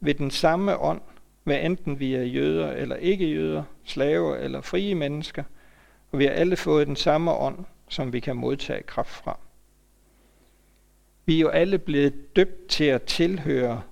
ved 0.00 0.14
den 0.14 0.30
samme 0.30 0.78
ånd, 0.78 1.00
hvad 1.44 1.60
enten 1.60 2.00
vi 2.00 2.14
er 2.14 2.22
jøder 2.22 2.72
eller 2.72 2.96
ikke 2.96 3.30
jøder, 3.30 3.62
slaver 3.84 4.36
eller 4.36 4.60
frie 4.60 4.94
mennesker, 4.94 5.44
og 6.12 6.18
vi 6.18 6.24
har 6.24 6.32
alle 6.32 6.56
fået 6.56 6.86
den 6.86 6.96
samme 6.96 7.32
ånd, 7.32 7.64
som 7.88 8.12
vi 8.12 8.20
kan 8.20 8.36
modtage 8.36 8.82
kraft 8.82 9.10
fra. 9.10 9.38
Vi 11.24 11.36
er 11.36 11.40
jo 11.40 11.48
alle 11.48 11.78
blevet 11.78 12.36
døbt 12.36 12.68
til 12.68 12.84
at 12.84 13.02
tilhøre, 13.02 13.82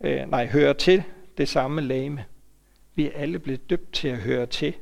øh, 0.00 0.30
nej, 0.30 0.46
høre 0.46 0.74
til 0.74 1.02
det 1.38 1.48
samme 1.48 1.80
lame. 1.80 2.24
Vi 2.94 3.06
er 3.06 3.12
alle 3.14 3.38
blevet 3.38 3.70
døbt 3.70 3.92
til 3.92 4.08
at 4.08 4.18
høre 4.18 4.46
til 4.46 4.74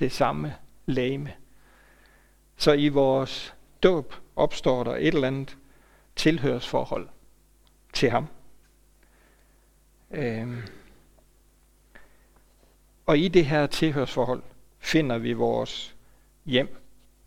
det 0.00 0.12
samme 0.12 0.54
lame. 0.86 1.32
Så 2.56 2.72
i 2.72 2.88
vores 2.88 3.54
dåb 3.82 4.14
opstår 4.40 4.84
der 4.84 4.96
et 4.96 5.14
eller 5.14 5.26
andet 5.26 5.56
tilhørsforhold 6.16 7.08
til 7.92 8.10
ham. 8.10 8.26
Øhm. 10.10 10.62
Og 13.06 13.18
i 13.18 13.28
det 13.28 13.46
her 13.46 13.66
tilhørsforhold 13.66 14.42
finder 14.78 15.18
vi 15.18 15.32
vores 15.32 15.96
hjem 16.44 16.76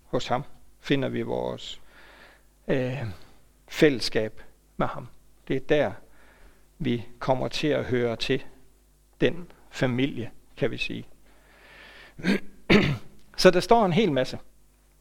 hos 0.05 0.27
ham. 0.27 0.43
Finder 0.79 1.09
vi 1.09 1.21
vores 1.21 1.81
øh, 2.67 3.03
fællesskab 3.67 4.41
med 4.77 4.87
ham. 4.87 5.07
Det 5.47 5.55
er 5.55 5.59
der, 5.59 5.91
vi 6.79 7.05
kommer 7.19 7.47
til 7.47 7.67
at 7.67 7.85
høre 7.85 8.15
til 8.15 8.43
den 9.21 9.51
familie, 9.69 10.31
kan 10.57 10.71
vi 10.71 10.77
sige. 10.77 11.05
Så 13.37 13.51
der 13.51 13.59
står 13.59 13.85
en 13.85 13.93
hel 13.93 14.11
masse 14.11 14.39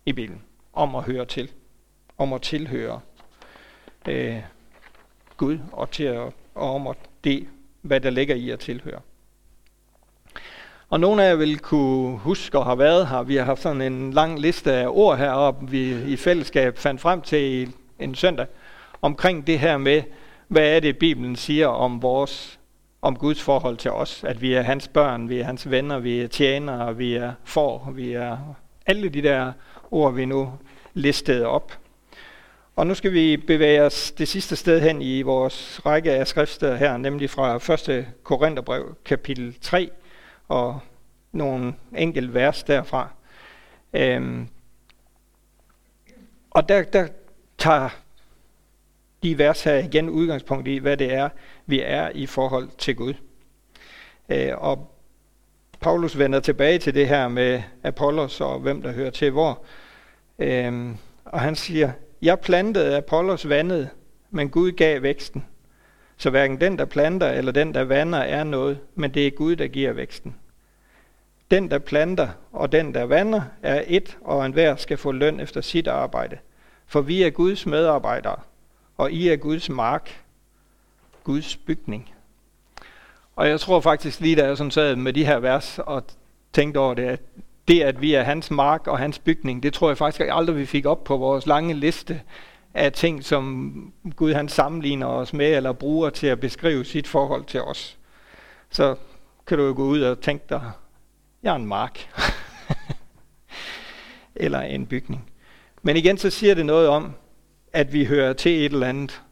i 0.07 0.13
Bibelen 0.13 0.43
om 0.73 0.95
at 0.95 1.03
høre 1.03 1.27
til, 1.27 1.53
om 2.19 2.33
at 2.33 2.43
tilhøre 2.43 3.01
øh, 4.09 4.37
Gud 5.37 5.59
og, 5.73 5.91
til 5.91 6.05
at, 6.05 6.33
og 6.55 6.75
om 6.75 6.87
at 6.87 6.97
det, 7.25 7.49
hvad 7.83 8.01
der 8.01 8.11
ligger 8.11 8.35
i 8.35 8.51
at 8.51 8.59
tilhøre. 8.59 9.01
Og 10.89 11.01
nogle 11.01 11.25
af 11.25 11.29
jer 11.29 11.35
vil 11.35 11.59
kunne 11.59 12.19
huske 12.19 12.59
og 12.59 12.65
har 12.65 12.75
været 12.75 13.09
her. 13.09 13.23
Vi 13.23 13.37
har 13.37 13.45
haft 13.45 13.63
sådan 13.63 13.83
en 13.83 14.13
lang 14.13 14.41
liste 14.41 14.73
af 14.73 14.87
ord 14.89 15.19
heroppe, 15.19 15.71
vi 15.71 16.03
i 16.13 16.17
fællesskab 16.17 16.79
fandt 16.79 17.01
frem 17.01 17.23
til 17.23 17.73
en 17.99 18.15
søndag 18.15 18.47
omkring 19.03 19.47
det 19.47 19.59
her 19.59 19.79
med, 19.79 20.03
hvad 20.49 20.77
er 20.77 20.81
det 20.81 20.99
Bibelen 20.99 21.37
siger 21.37 21.69
om 21.69 22.03
vores 22.03 22.59
om 23.03 23.17
Guds 23.17 23.43
forhold 23.43 23.77
til 23.77 23.91
os, 23.91 24.25
at 24.25 24.43
vi 24.43 24.55
er 24.55 24.63
hans 24.63 24.89
børn, 24.89 25.29
vi 25.29 25.39
er 25.39 25.45
hans 25.45 25.71
venner, 25.71 25.99
vi 25.99 26.21
er 26.21 26.29
tjenere, 26.29 26.97
vi 26.97 27.15
er 27.15 27.33
for, 27.45 27.91
vi 27.95 28.13
er 28.13 28.39
alle 28.87 29.09
de 29.09 29.23
der 29.23 29.53
ord, 29.91 30.15
vi 30.15 30.25
nu 30.25 30.53
listede 30.95 31.47
op. 31.47 31.79
Og 32.77 32.87
nu 32.87 32.95
skal 32.95 33.13
vi 33.13 33.37
bevæge 33.37 33.83
os 33.83 34.13
det 34.13 34.29
sidste 34.29 34.57
sted 34.57 34.81
hen 34.81 35.03
i 35.03 35.23
vores 35.23 35.87
række 35.87 36.13
af 36.13 36.27
skrifter 36.27 36.77
her, 36.77 36.97
nemlig 36.97 37.31
fra 37.31 37.57
1. 37.91 38.07
Korintherbrev, 38.23 38.97
kapitel 39.05 39.57
3, 39.61 39.91
og 40.49 40.81
nogle 41.33 41.75
enkelte 41.97 42.35
vers 42.35 42.63
derfra. 42.63 43.09
Øhm, 43.93 44.49
og 46.51 46.69
der, 46.69 46.83
der 46.83 47.09
tager 47.59 47.89
de 49.23 49.39
vers 49.39 49.65
her 49.65 49.75
igen 49.75 50.09
udgangspunkt 50.09 50.69
i, 50.69 50.77
hvad 50.77 50.97
det 50.97 51.15
er, 51.15 51.29
vi 51.67 51.81
er 51.81 52.11
i 52.15 52.27
forhold 52.27 52.69
til 52.79 52.97
Gud. 52.97 53.15
Øh, 54.29 54.53
og 54.59 54.95
Paulus 55.81 56.19
vender 56.19 56.41
tilbage 56.41 56.79
til 56.79 56.95
det 56.95 57.09
her 57.09 57.29
med 57.29 57.63
Apollos 57.83 58.41
og 58.41 58.61
hvem 58.61 58.83
der 58.83 58.93
hører 58.93 59.11
til 59.11 59.31
hvor. 59.31 59.65
Øhm, 60.39 60.97
og 61.25 61.41
han 61.41 61.57
siger, 61.57 61.93
jeg 62.23 62.41
plantede 62.41 62.97
Apollos 62.97 63.49
vandet, 63.49 63.89
men 64.31 64.51
Gud 64.51 64.73
gav 64.73 65.03
væksten. 65.03 65.47
Så 66.17 66.31
hverken 66.31 66.61
den, 66.61 66.79
der 66.79 66.85
planter 66.85 67.29
eller 67.29 67.53
den, 67.53 67.75
der 67.75 67.85
vander, 67.85 68.19
er 68.19 68.45
noget, 68.45 68.79
men 68.95 69.15
det 69.15 69.27
er 69.27 69.31
Gud, 69.31 69.57
der 69.57 69.67
giver 69.67 69.93
væksten. 69.93 70.37
Den, 71.51 71.71
der 71.71 71.79
planter 71.79 72.29
og 72.53 72.73
den, 72.73 72.95
der 72.95 73.03
vander, 73.03 73.43
er 73.63 73.85
et, 73.87 74.19
og 74.21 74.47
enhver 74.47 74.77
skal 74.77 74.97
få 74.97 75.13
løn 75.13 75.41
efter 75.41 75.61
sit 75.61 75.89
arbejde. 75.89 76.39
For 76.87 77.01
vi 77.01 77.23
er 77.23 77.31
Guds 77.31 77.67
medarbejdere. 77.67 78.37
og 78.97 79.13
I 79.13 79.29
er 79.29 79.37
Guds 79.37 79.69
mark, 79.69 80.25
Guds 81.25 81.57
bygning. 81.57 82.15
Og 83.37 83.49
jeg 83.49 83.61
tror 83.61 83.81
faktisk 83.81 84.21
lige, 84.21 84.37
da 84.37 84.47
jeg 84.47 84.57
sådan 84.57 84.71
sad 84.71 84.97
med 84.97 85.13
de 85.13 85.27
her 85.27 85.39
vers 85.39 85.79
og 85.79 86.05
tænkte 86.53 86.79
over 86.79 86.95
det, 86.95 87.03
at 87.03 87.21
det, 87.69 87.83
at 87.83 88.01
vi 88.01 88.15
er 88.15 88.23
hans 88.23 88.51
mark 88.51 88.87
og 88.87 88.99
hans 88.99 89.19
bygning, 89.19 89.63
det 89.63 89.73
tror 89.73 89.89
jeg 89.89 89.99
faktisk 89.99 90.29
aldrig, 90.31 90.57
vi 90.57 90.67
fik 90.67 90.87
op 90.87 91.05
på 91.05 91.17
vores 91.17 91.47
lange 91.47 91.75
liste 91.75 92.21
af 92.75 92.93
ting, 92.93 93.25
som 93.25 93.93
Gud 94.17 94.33
han 94.33 94.49
sammenligner 94.49 95.07
os 95.07 95.33
med 95.33 95.57
eller 95.57 95.73
bruger 95.73 96.11
til 96.11 96.27
at 96.27 96.41
beskrive 96.41 96.85
sit 96.85 97.09
forhold 97.09 97.45
til 97.45 97.63
os. 97.63 97.99
Så 98.71 98.97
kan 99.47 99.59
du 99.59 99.65
jo 99.65 99.75
gå 99.77 99.83
ud 99.83 100.01
og 100.01 100.21
tænke 100.21 100.45
dig, 100.49 100.71
jeg 101.43 101.51
er 101.51 101.57
en 101.57 101.67
mark. 101.67 102.09
eller 104.37 104.61
en 104.61 104.87
bygning. 104.87 105.31
Men 105.83 105.97
igen 105.97 106.19
så 106.19 106.31
siger 106.31 106.55
det 106.55 106.67
noget 106.67 106.89
om, 106.89 107.13
at 107.73 107.93
vi 107.93 108.05
hører 108.05 108.33
til 108.33 108.53
et 108.53 108.73
eller 108.73 108.87
andet 108.87 109.23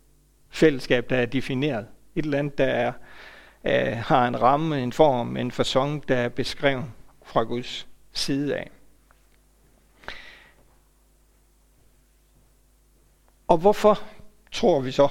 fællesskab, 0.50 1.10
der 1.10 1.16
er 1.16 1.26
defineret. 1.26 1.86
Et 2.14 2.24
eller 2.24 2.38
andet, 2.38 2.58
der 2.58 2.64
er, 2.64 2.92
er, 3.64 3.94
har 3.94 4.28
en 4.28 4.42
ramme, 4.42 4.82
en 4.82 4.92
form, 4.92 5.36
en 5.36 5.50
fasong, 5.50 6.08
der 6.08 6.16
er 6.16 6.28
beskrevet 6.28 6.84
fra 7.24 7.42
Guds 7.42 7.86
side 8.12 8.56
af. 8.56 8.70
Og 13.48 13.58
hvorfor 13.58 14.02
tror 14.52 14.80
vi 14.80 14.90
så, 14.90 15.08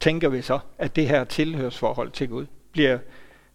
tænker 0.00 0.28
vi 0.28 0.42
så, 0.42 0.58
at 0.78 0.96
det 0.96 1.08
her 1.08 1.24
tilhørsforhold 1.24 2.10
til 2.10 2.28
Gud 2.28 2.46
bliver 2.72 2.98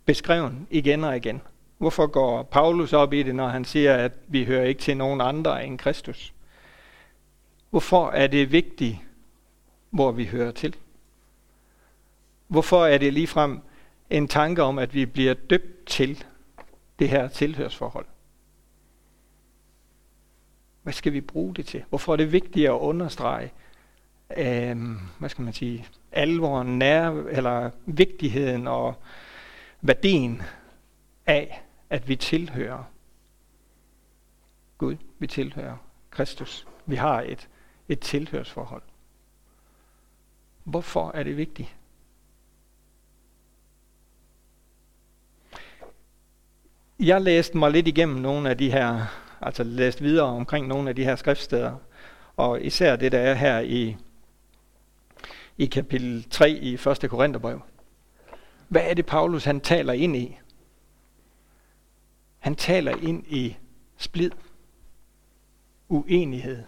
beskrevet 0.06 0.54
igen 0.70 1.04
og 1.04 1.18
igen? 1.18 1.42
Hvorfor 1.78 2.08
går 2.08 2.44
Paulus 2.44 2.94
op 2.94 3.14
i 3.14 3.24
det, 3.24 3.36
når 3.36 3.48
han 3.48 3.66
siger, 3.66 3.96
at 3.96 4.12
vi 4.28 4.46
hører 4.46 4.66
ikke 4.66 4.82
til 4.82 4.98
nogen 4.98 5.22
andre 5.22 5.66
end 5.66 5.80
Kristus? 5.80 6.34
Hvorfor 7.70 8.10
er 8.10 8.28
det 8.28 8.52
vigtigt, 8.52 8.98
hvor 9.90 10.12
vi 10.12 10.26
hører 10.26 10.52
til? 10.52 10.76
Hvorfor 12.48 12.86
er 12.86 12.98
det 12.98 13.14
ligefrem 13.14 13.60
en 14.10 14.28
tanke 14.28 14.64
om, 14.64 14.80
at 14.80 14.94
vi 14.94 15.06
bliver 15.06 15.34
døbt 15.34 15.86
til 15.86 16.24
det 17.00 17.10
her 17.10 17.28
tilhørsforhold? 17.28 18.06
Hvad 20.84 20.94
skal 20.94 21.14
vi 21.14 21.22
bruge 21.22 21.56
det 21.56 21.66
til? 21.66 21.84
Hvorfor 21.90 22.14
er 22.14 22.18
det 22.18 22.32
vigtigt 22.32 22.68
at 22.68 22.72
understrege, 22.72 23.52
øh, 24.38 24.78
hvad 25.20 25.30
skal 25.30 25.44
man 25.44 25.54
sige, 25.54 25.88
alvoren, 26.12 26.80
nær, 26.80 27.10
eller 27.10 27.70
vigtigheden 27.86 28.68
og 28.68 28.96
værdien 29.82 30.42
af, 31.26 31.64
at 31.90 32.08
vi 32.08 32.16
tilhører 32.16 32.84
Gud, 34.82 34.96
vi 35.20 35.28
tilhører 35.28 35.78
Kristus. 36.10 36.68
Vi 36.86 36.96
har 36.96 37.22
et, 37.22 37.50
et 37.90 38.00
tilhørsforhold. 38.00 38.82
Hvorfor 40.64 41.12
er 41.12 41.24
det 41.24 41.38
vigtigt? 41.38 41.76
Jeg 47.00 47.22
læste 47.22 47.58
mig 47.58 47.72
lidt 47.72 47.88
igennem 47.88 48.18
nogle 48.18 48.50
af 48.50 48.58
de 48.58 48.72
her, 48.72 49.06
altså 49.42 49.64
læst 49.64 50.04
videre 50.04 50.26
omkring 50.26 50.68
nogle 50.68 50.90
af 50.90 50.96
de 50.96 51.04
her 51.04 51.16
skriftsteder, 51.16 51.76
og 52.38 52.62
især 52.62 52.96
det, 52.96 53.12
der 53.12 53.20
er 53.20 53.34
her 53.34 53.60
i, 53.60 53.98
i 55.58 55.66
kapitel 55.66 56.24
3 56.30 56.50
i 56.50 56.74
1. 56.74 57.06
Korintherbrev. 57.10 57.62
Hvad 58.68 58.82
er 58.86 58.94
det, 58.94 59.06
Paulus 59.06 59.44
han 59.44 59.62
taler 59.62 59.94
ind 59.94 60.16
i? 60.16 60.38
Han 62.40 62.56
taler 62.56 62.96
ind 62.96 63.26
i 63.28 63.58
splid, 63.98 64.32
uenighed, 65.90 66.64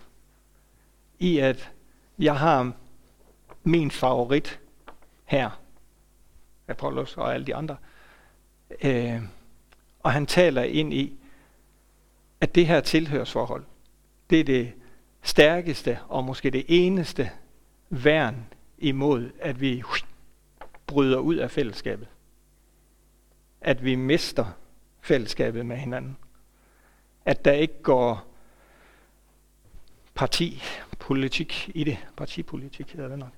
i 1.19 1.37
at 1.37 1.71
jeg 2.19 2.37
har 2.37 2.71
min 3.63 3.91
favorit 3.91 4.59
her, 5.25 5.59
Apollos 6.67 7.17
og 7.17 7.33
alle 7.33 7.45
de 7.45 7.55
andre. 7.55 7.77
Øh, 8.81 9.21
og 9.99 10.11
han 10.11 10.25
taler 10.25 10.63
ind 10.63 10.93
i, 10.93 11.19
at 12.43 12.55
det 12.55 12.67
her 12.67 12.81
tilhørsforhold, 12.81 13.63
det 14.29 14.39
er 14.39 14.43
det 14.43 14.73
stærkeste 15.21 15.99
og 16.09 16.23
måske 16.23 16.49
det 16.49 16.65
eneste 16.67 17.31
værn 17.89 18.45
imod, 18.77 19.31
at 19.39 19.61
vi 19.61 19.83
bryder 20.87 21.17
ud 21.17 21.35
af 21.35 21.51
fællesskabet. 21.51 22.07
At 23.61 23.83
vi 23.83 23.95
mister 23.95 24.45
fællesskabet 25.01 25.65
med 25.65 25.77
hinanden. 25.77 26.17
At 27.25 27.45
der 27.45 27.51
ikke 27.51 27.81
går 27.83 28.25
partipolitik 30.15 31.71
i 31.75 31.83
det. 31.83 31.97
Partipolitik 32.17 32.91
hedder 32.91 33.09
det 33.09 33.19
nok. 33.19 33.33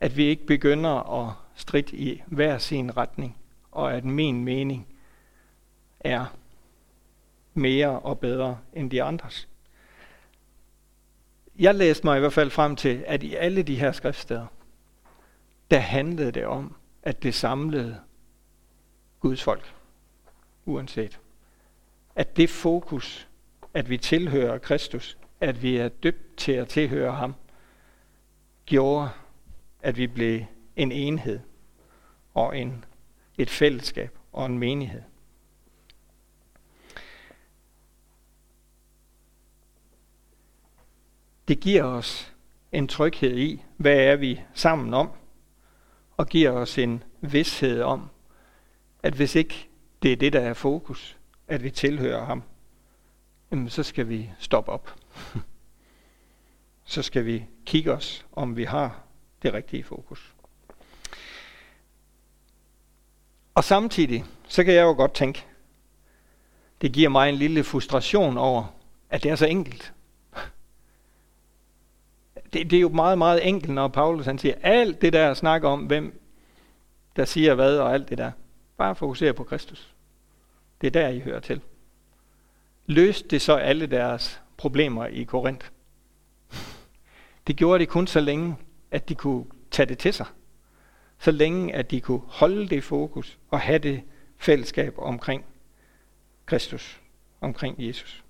At 0.00 0.16
vi 0.16 0.24
ikke 0.24 0.46
begynder 0.46 1.24
at 1.26 1.34
stridt 1.54 1.92
i 1.92 2.22
hver 2.26 2.58
sin 2.58 2.96
retning, 2.96 3.38
og 3.70 3.94
at 3.94 4.04
min 4.04 4.44
mening 4.44 4.88
er 6.00 6.26
mere 7.54 8.00
og 8.00 8.18
bedre 8.18 8.58
end 8.72 8.90
de 8.90 9.02
andres. 9.02 9.48
Jeg 11.58 11.74
læste 11.74 12.06
mig 12.06 12.16
i 12.16 12.20
hvert 12.20 12.32
fald 12.32 12.50
frem 12.50 12.76
til, 12.76 13.04
at 13.06 13.22
i 13.22 13.34
alle 13.34 13.62
de 13.62 13.76
her 13.76 13.92
skriftsteder, 13.92 14.46
der 15.70 15.78
handlede 15.78 16.32
det 16.32 16.46
om, 16.46 16.76
at 17.02 17.22
det 17.22 17.34
samlede 17.34 18.00
Guds 19.20 19.42
folk 19.42 19.74
uanset. 20.64 21.20
At 22.16 22.36
det 22.36 22.50
fokus, 22.50 23.28
at 23.74 23.90
vi 23.90 23.98
tilhører 23.98 24.58
Kristus, 24.58 25.18
at 25.40 25.62
vi 25.62 25.76
er 25.76 25.88
døbt 25.88 26.36
til 26.36 26.52
at 26.52 26.68
tilhøre 26.68 27.12
ham, 27.12 27.34
gjorde, 28.66 29.10
at 29.82 29.96
vi 29.96 30.06
blev 30.06 30.44
en 30.76 30.92
enhed 30.92 31.40
og 32.34 32.58
en, 32.58 32.84
et 33.38 33.50
fællesskab 33.50 34.18
og 34.32 34.46
en 34.46 34.58
menighed. 34.58 35.02
Det 41.50 41.60
giver 41.60 41.84
os 41.84 42.32
en 42.72 42.88
tryghed 42.88 43.36
i, 43.36 43.64
hvad 43.76 43.96
er 43.96 44.16
vi 44.16 44.40
sammen 44.54 44.94
om, 44.94 45.10
og 46.16 46.26
giver 46.26 46.50
os 46.50 46.78
en 46.78 47.02
vidshed 47.20 47.82
om, 47.82 48.10
at 49.02 49.14
hvis 49.14 49.34
ikke 49.34 49.68
det 50.02 50.12
er 50.12 50.16
det, 50.16 50.32
der 50.32 50.40
er 50.40 50.54
fokus, 50.54 51.18
at 51.48 51.62
vi 51.62 51.70
tilhører 51.70 52.24
ham, 52.24 52.42
jamen 53.50 53.68
så 53.68 53.82
skal 53.82 54.08
vi 54.08 54.30
stoppe 54.38 54.72
op. 54.72 54.94
så 56.84 57.02
skal 57.02 57.26
vi 57.26 57.44
kigge 57.66 57.92
os, 57.92 58.26
om 58.32 58.56
vi 58.56 58.64
har 58.64 59.02
det 59.42 59.54
rigtige 59.54 59.84
fokus. 59.84 60.34
Og 63.54 63.64
samtidig, 63.64 64.24
så 64.48 64.64
kan 64.64 64.74
jeg 64.74 64.82
jo 64.82 64.92
godt 64.92 65.14
tænke, 65.14 65.46
det 66.80 66.92
giver 66.92 67.08
mig 67.08 67.28
en 67.28 67.34
lille 67.34 67.64
frustration 67.64 68.38
over, 68.38 68.74
at 69.10 69.22
det 69.22 69.30
er 69.30 69.36
så 69.36 69.46
enkelt. 69.46 69.92
Det, 72.52 72.70
det 72.70 72.76
er 72.76 72.80
jo 72.80 72.88
meget, 72.88 73.18
meget 73.18 73.48
enkelt, 73.48 73.74
når 73.74 73.88
Paulus 73.88 74.26
han 74.26 74.38
siger, 74.38 74.54
alt 74.62 75.02
det 75.02 75.12
der 75.12 75.34
snakker 75.34 75.68
om, 75.68 75.80
hvem 75.80 76.20
der 77.16 77.24
siger 77.24 77.54
hvad 77.54 77.78
og 77.78 77.94
alt 77.94 78.08
det 78.08 78.18
der. 78.18 78.32
Bare 78.76 78.94
fokusere 78.94 79.32
på 79.32 79.44
Kristus. 79.44 79.94
Det 80.80 80.86
er 80.86 80.90
der, 80.90 81.08
I 81.08 81.20
hører 81.20 81.40
til. 81.40 81.60
Løste 82.86 83.28
det 83.28 83.42
så 83.42 83.54
alle 83.56 83.86
deres 83.86 84.40
problemer 84.56 85.06
i 85.06 85.22
Korinth? 85.22 85.66
Det 87.46 87.56
gjorde 87.56 87.78
de 87.78 87.86
kun 87.86 88.06
så 88.06 88.20
længe, 88.20 88.56
at 88.90 89.08
de 89.08 89.14
kunne 89.14 89.44
tage 89.70 89.86
det 89.86 89.98
til 89.98 90.14
sig. 90.14 90.26
Så 91.18 91.30
længe, 91.30 91.74
at 91.74 91.90
de 91.90 92.00
kunne 92.00 92.22
holde 92.26 92.68
det 92.68 92.84
fokus 92.84 93.38
og 93.50 93.60
have 93.60 93.78
det 93.78 94.02
fællesskab 94.38 94.94
omkring 94.98 95.44
Kristus, 96.46 97.00
omkring 97.40 97.74
Jesus. 97.78 98.24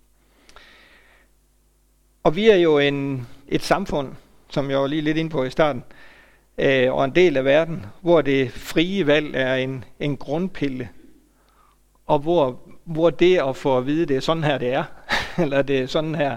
Og 2.22 2.36
vi 2.36 2.48
er 2.48 2.56
jo 2.56 2.78
en, 2.78 3.26
et 3.48 3.62
samfund, 3.62 4.12
som 4.50 4.70
jeg 4.70 4.80
var 4.80 4.86
lige 4.86 5.02
lidt 5.02 5.16
inde 5.16 5.30
på 5.30 5.44
i 5.44 5.50
starten, 5.50 5.84
øh, 6.58 6.92
og 6.92 7.04
en 7.04 7.14
del 7.14 7.36
af 7.36 7.44
verden, 7.44 7.86
hvor 8.00 8.22
det 8.22 8.52
frie 8.52 9.06
valg 9.06 9.34
er 9.34 9.54
en, 9.54 9.84
en 10.00 10.16
grundpille, 10.16 10.88
og 12.06 12.18
hvor, 12.18 12.60
hvor 12.84 13.10
det 13.10 13.38
at 13.38 13.56
få 13.56 13.78
at 13.78 13.86
vide, 13.86 14.06
det 14.06 14.16
er 14.16 14.20
sådan 14.20 14.44
her, 14.44 14.58
det 14.58 14.72
er, 14.72 14.84
eller 15.42 15.62
det 15.62 15.78
er 15.78 15.86
sådan 15.86 16.14
her, 16.14 16.36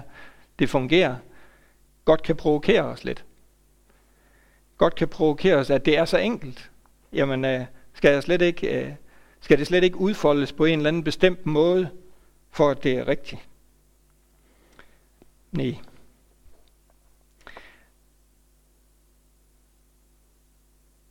det 0.60 0.69
fungerer, 0.69 1.15
godt 2.06 2.24
kan 2.24 2.36
provokere 2.36 2.84
os 2.84 3.04
lidt. 3.04 3.26
Godt 4.78 4.96
kan 4.96 5.08
provokere 5.08 5.56
os, 5.56 5.69
at 5.69 5.86
det 5.86 5.98
er 5.98 6.06
så 6.06 6.17
enkelt. 6.17 6.72
Jamen, 7.13 7.46
øh, 7.46 7.62
skal, 7.93 8.12
jeg 8.12 8.24
slet 8.24 8.41
ikke, 8.41 8.86
øh, 8.86 8.91
skal 9.41 9.58
det 9.58 9.67
slet 9.67 9.84
ikke 9.84 9.98
udfoldes 9.98 10.52
på 10.54 10.65
en 10.65 10.80
eller 10.80 10.88
anden 10.88 11.04
bestemt 11.04 11.46
måde, 11.46 11.89
for 12.52 12.69
at 12.69 12.84
det 12.84 12.91
er 12.91 13.08
rigtigt? 13.08 13.41
Nej. 15.54 15.78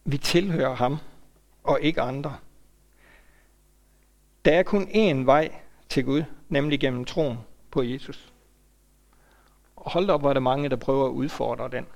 Vi 0.05 0.19
tilhører 0.19 0.75
ham, 0.75 0.99
og 1.65 1.81
ikke 1.81 2.01
andre. 2.01 2.37
Der 4.45 4.53
er 4.53 4.63
kun 4.63 4.83
én 4.83 5.25
vej 5.25 5.55
til 5.89 6.05
Gud, 6.05 6.25
nemlig 6.49 6.81
gennem 6.81 7.05
troen 7.05 7.39
på 7.71 7.83
Jesus. 7.83 8.33
Og 9.77 9.91
hold 9.91 10.11
op, 10.11 10.21
hvor 10.21 10.29
er 10.29 10.35
der 10.35 10.41
mange, 10.41 10.69
der 10.69 10.77
prøver 10.77 11.07
at 11.07 11.13
udfordre 11.13 11.71
den. 11.71 11.87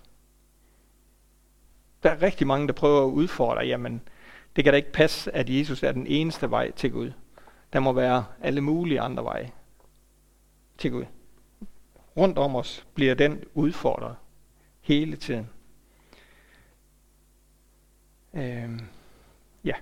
Der 2.03 2.11
er 2.11 2.23
rigtig 2.23 2.47
mange, 2.47 2.67
der 2.67 2.73
prøver 2.73 3.07
at 3.07 3.11
udfordre, 3.11 3.67
jamen, 3.67 4.03
det 4.57 4.65
kan 4.65 4.73
da 4.73 4.77
ikke 4.77 4.93
passe, 4.93 5.35
at 5.35 5.51
Jesus 5.51 5.83
er 5.83 5.93
den 5.93 6.07
eneste 6.07 6.51
vej 6.51 6.71
til 6.71 6.93
Gud. 6.93 7.13
Der 7.73 7.81
må 7.81 7.93
være 7.93 8.25
alle 8.41 8.61
mulige 8.61 9.01
andre 9.01 9.25
veje 9.25 9.53
til 10.79 10.91
Gud. 10.91 11.05
Rundt 12.17 12.39
om 12.39 12.57
os 12.57 12.87
bliver 12.95 13.15
den 13.15 13.45
udfordret 13.55 14.17
hele 14.81 15.17
tiden. 15.17 15.51
Øhm, 18.35 18.81
ja. 19.65 19.75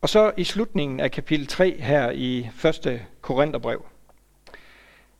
Og 0.00 0.08
så 0.08 0.32
i 0.36 0.44
slutningen 0.44 1.00
af 1.00 1.10
kapitel 1.10 1.46
3 1.46 1.80
her 1.80 2.10
i 2.10 2.50
1. 2.86 3.06
Korintherbrev, 3.20 3.84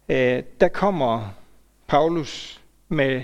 øh, 0.09 0.43
der 0.61 0.69
kommer 0.69 1.29
Paulus 1.87 2.63
med 2.89 3.23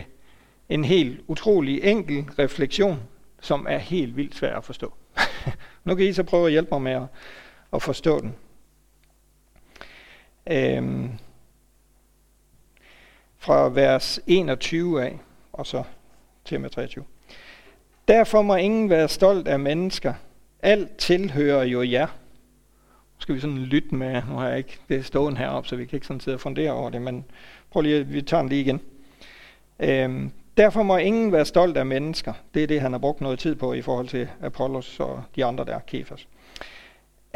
en 0.68 0.84
helt 0.84 1.20
utrolig 1.26 1.84
enkel 1.84 2.24
refleksion, 2.38 3.02
som 3.40 3.66
er 3.68 3.78
helt 3.78 4.16
vildt 4.16 4.34
svær 4.34 4.56
at 4.56 4.64
forstå. 4.64 4.94
nu 5.84 5.94
kan 5.94 6.06
I 6.06 6.12
så 6.12 6.22
prøve 6.22 6.46
at 6.46 6.52
hjælpe 6.52 6.68
mig 6.72 6.82
med 6.82 6.92
at, 6.92 7.06
at 7.72 7.83
forstå 7.83 8.20
den. 8.20 8.35
Øhm, 10.50 11.11
fra 13.38 13.68
vers 13.68 14.20
21 14.26 15.05
af, 15.05 15.18
og 15.52 15.66
så 15.66 15.83
til 16.44 16.61
med 16.61 16.70
23. 16.70 17.05
Derfor 18.09 18.42
må 18.42 18.55
ingen 18.55 18.90
være 18.90 19.09
stolt 19.09 19.48
af 19.48 19.61
mennesker. 19.61 20.14
Alt 20.62 20.96
tilhører 20.96 21.64
jo 21.64 21.83
jer. 21.83 22.07
Nu 22.07 23.20
skal 23.20 23.35
vi 23.35 23.40
sådan 23.40 23.59
lytte 23.59 23.94
med, 23.94 24.22
nu 24.29 24.35
har 24.35 24.48
jeg 24.48 24.59
ikke 24.59 24.79
det 24.88 25.05
stående 25.05 25.38
heroppe, 25.38 25.68
så 25.68 25.76
vi 25.76 25.85
kan 25.85 25.96
ikke 25.96 26.07
sådan 26.07 26.20
sidde 26.20 26.37
og 26.37 26.40
fundere 26.40 26.72
over 26.72 26.90
det, 26.90 27.02
men 27.02 27.24
prøv 27.70 27.83
lige, 27.83 28.07
vi 28.07 28.22
tager 28.22 28.40
den 28.42 28.48
lige 28.48 28.61
igen. 28.61 28.81
Øhm, 29.79 30.31
derfor 30.57 30.83
må 30.83 30.96
ingen 30.96 31.33
være 31.33 31.44
stolt 31.44 31.76
af 31.76 31.87
mennesker. 31.87 32.33
Det 32.55 32.62
er 32.62 32.66
det, 32.66 32.81
han 32.81 32.92
har 32.92 32.98
brugt 32.98 33.20
noget 33.20 33.38
tid 33.38 33.55
på 33.55 33.72
i 33.72 33.83
forhold 33.83 34.09
til 34.09 34.29
Apollos 34.42 35.00
og 35.00 35.22
de 35.37 35.44
andre 35.44 35.64
der, 35.64 35.79
Kefas. 35.79 36.29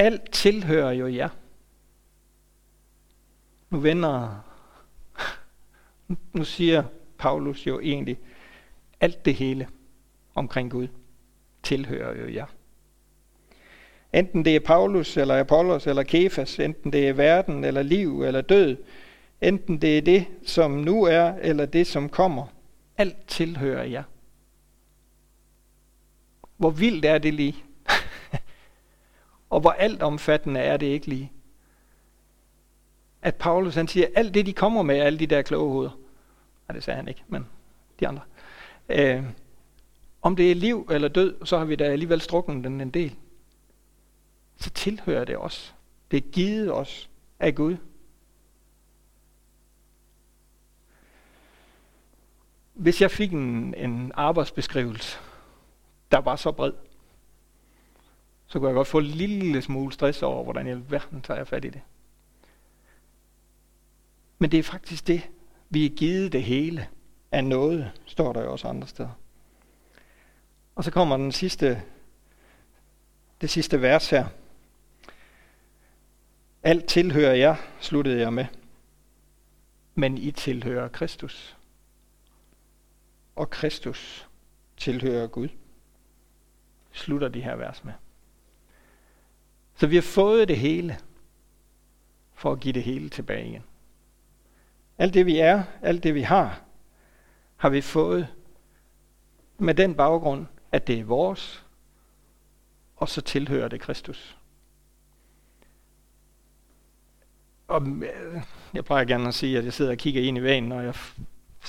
Alt 0.01 0.33
tilhører 0.33 0.93
jo 0.93 1.07
jer. 1.07 1.29
Nu 3.71 3.79
vender, 3.79 4.45
nu 6.33 6.45
siger 6.45 6.85
Paulus 7.19 7.67
jo 7.67 7.81
egentlig, 7.81 8.19
alt 9.01 9.25
det 9.25 9.35
hele 9.35 9.69
omkring 10.35 10.71
Gud 10.71 10.89
tilhører 11.63 12.21
jo 12.21 12.35
jer. 12.35 12.47
Enten 14.13 14.45
det 14.45 14.57
er 14.57 14.61
Paulus, 14.61 15.17
eller 15.17 15.41
Apollos, 15.41 15.87
eller 15.87 16.03
Kefas, 16.03 16.59
enten 16.59 16.93
det 16.93 17.09
er 17.09 17.13
verden, 17.13 17.65
eller 17.65 17.83
liv, 17.83 18.23
eller 18.23 18.41
død, 18.41 18.77
enten 19.41 19.83
det 19.83 19.99
er 19.99 20.03
det, 20.03 20.27
som 20.47 20.71
nu 20.71 21.05
er, 21.05 21.33
eller 21.33 21.67
det, 21.67 21.87
som 21.87 22.09
kommer, 22.09 22.47
alt 22.97 23.29
tilhører 23.29 23.85
jer. 23.85 24.03
Hvor 26.57 26.71
vildt 26.71 27.05
er 27.05 27.19
det 27.19 27.35
lige? 27.35 27.65
Og 29.51 29.61
hvor 29.61 29.71
alt 29.71 30.03
omfattende 30.03 30.61
er 30.61 30.77
det 30.77 30.87
ikke 30.87 31.07
lige? 31.07 31.33
At 33.23 33.37
Paulus 33.37 33.75
han 33.75 33.89
siger, 33.89 34.07
alt 34.15 34.35
det 34.35 34.47
de 34.47 34.53
kommer 34.53 34.83
med, 34.83 34.99
alle 34.99 35.19
de 35.19 35.27
der 35.27 35.43
kloge 35.43 35.73
hoveder. 35.73 35.99
Nej, 36.69 36.75
det 36.75 36.85
sagde 36.85 36.97
han 36.97 37.09
ikke, 37.09 37.25
men 37.29 37.47
de 38.01 38.09
andre. 38.09 38.23
Øh, 38.89 39.25
om 40.23 40.37
det 40.37 40.51
er 40.51 40.55
liv 40.55 40.89
eller 40.91 41.09
død, 41.09 41.45
så 41.45 41.59
har 41.59 41.65
vi 41.65 41.77
da 41.77 41.85
alligevel 41.85 42.21
strukket 42.21 42.65
den 42.65 42.81
en 42.81 42.91
del. 42.91 43.17
Så 44.57 44.71
tilhører 44.71 45.25
det 45.25 45.39
os. 45.39 45.75
Det 46.11 46.17
er 46.17 46.31
givet 46.31 46.73
os 46.73 47.11
af 47.39 47.55
Gud. 47.55 47.77
Hvis 52.75 53.01
jeg 53.01 53.11
fik 53.11 53.33
en, 53.33 53.75
en 53.75 54.13
arbejdsbeskrivelse, 54.15 55.19
der 56.11 56.19
var 56.19 56.37
så 56.37 56.53
bred, 56.53 56.73
så 58.51 58.59
kunne 58.59 58.69
jeg 58.69 58.75
godt 58.75 58.89
få 58.89 58.99
en 58.99 59.05
lille 59.05 59.63
smule 59.63 59.93
stress 59.93 60.23
over, 60.23 60.45
hvordan 60.45 60.67
i 60.67 60.71
alverden 60.71 61.23
tager 61.23 61.39
jeg 61.39 61.49
fat 61.49 61.65
i 61.65 61.69
det. 61.69 61.81
Men 64.39 64.51
det 64.51 64.59
er 64.59 64.63
faktisk 64.63 65.07
det, 65.07 65.31
vi 65.69 65.87
er 65.87 65.91
givet 65.91 66.33
det 66.33 66.43
hele 66.43 66.89
af 67.33 67.45
noget, 67.45 67.93
står 68.07 68.33
der 68.33 68.43
jo 68.43 68.53
også 68.53 68.69
andre 68.69 68.89
steder. 68.89 69.11
Og 70.75 70.85
så 70.85 70.91
kommer 70.91 71.17
den 71.17 71.33
sidste, 71.33 71.83
det 73.41 73.51
sidste 73.51 73.83
vers 73.83 74.11
her. 74.11 74.27
Alt 76.63 76.87
tilhører 76.87 77.35
jer, 77.35 77.57
sluttede 77.81 78.21
jeg 78.21 78.33
med. 78.33 78.47
Men 79.95 80.19
I 80.19 80.31
tilhører 80.31 80.89
Kristus. 80.89 81.57
Og 83.37 83.51
Kristus 83.51 84.29
tilhører 84.77 85.27
Gud. 85.27 85.49
Slutter 86.93 87.29
de 87.29 87.43
her 87.43 87.57
vers 87.57 87.85
med. 87.85 87.93
Så 89.81 89.87
vi 89.87 89.95
har 89.95 90.03
fået 90.03 90.49
det 90.49 90.59
hele, 90.59 90.99
for 92.35 92.53
at 92.53 92.61
give 92.61 92.73
det 92.73 92.83
hele 92.83 93.09
tilbage 93.09 93.49
igen. 93.49 93.65
Alt 94.99 95.15
det 95.15 95.27
vi 95.27 95.39
er, 95.39 95.63
alt 95.83 96.03
det 96.03 96.15
vi 96.15 96.23
har, 96.23 96.63
har 97.57 97.69
vi 97.69 97.81
fået 97.81 98.29
med 99.59 99.75
den 99.75 99.95
baggrund, 99.95 100.47
at 100.73 100.87
det 100.87 100.99
er 100.99 101.05
vores, 101.05 101.65
og 102.97 103.09
så 103.09 103.21
tilhører 103.21 103.69
det 103.69 103.81
Kristus. 103.81 104.37
Og 107.69 107.87
øh, 107.87 108.43
jeg 108.75 108.85
plejer 108.85 109.05
gerne 109.05 109.29
at 109.29 109.35
sige, 109.35 109.59
at 109.59 109.65
jeg 109.65 109.73
sidder 109.73 109.91
og 109.91 109.99
kigger 109.99 110.23
ind 110.23 110.39
i 110.39 110.43
væggen, 110.43 110.69
når 110.69 110.81
jeg 110.81 110.95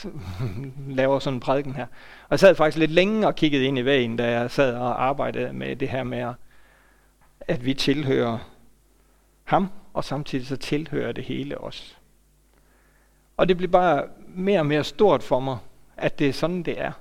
laver 1.00 1.19
sådan 1.19 1.38
en 1.38 1.39
prædiken 1.39 1.76
her. 1.76 1.86
Og 2.24 2.32
jeg 2.32 2.39
sad 2.39 2.56
faktisk 2.56 2.78
lidt 2.78 2.91
længe 2.91 3.28
og 3.28 3.36
kiggede 3.36 3.63
ind 3.63 3.78
i 3.78 3.86
væggen, 3.86 4.17
da 4.17 4.32
jeg 4.32 4.52
sad 4.52 4.76
og 4.76 5.04
arbejdede 5.04 5.54
med 5.54 5.76
det 5.76 5.89
her 5.89 6.04
med, 6.04 6.17
at 6.17 6.36
at 7.47 7.65
vi 7.65 7.73
tilhører 7.73 8.38
ham, 9.43 9.69
og 9.93 10.04
samtidig 10.04 10.47
så 10.47 10.58
tilhører 10.58 11.12
det 11.12 11.23
hele 11.23 11.58
os. 11.58 11.97
Og 13.38 13.47
det 13.47 13.58
bliver 13.58 13.71
bare 13.71 14.08
mere 14.27 14.60
og 14.60 14.65
mere 14.65 14.84
stort 14.84 15.23
for 15.23 15.39
mig, 15.39 15.58
at 15.97 16.19
det 16.19 16.30
er 16.30 16.34
sådan, 16.34 16.63
det 16.63 16.82
er. 16.82 16.91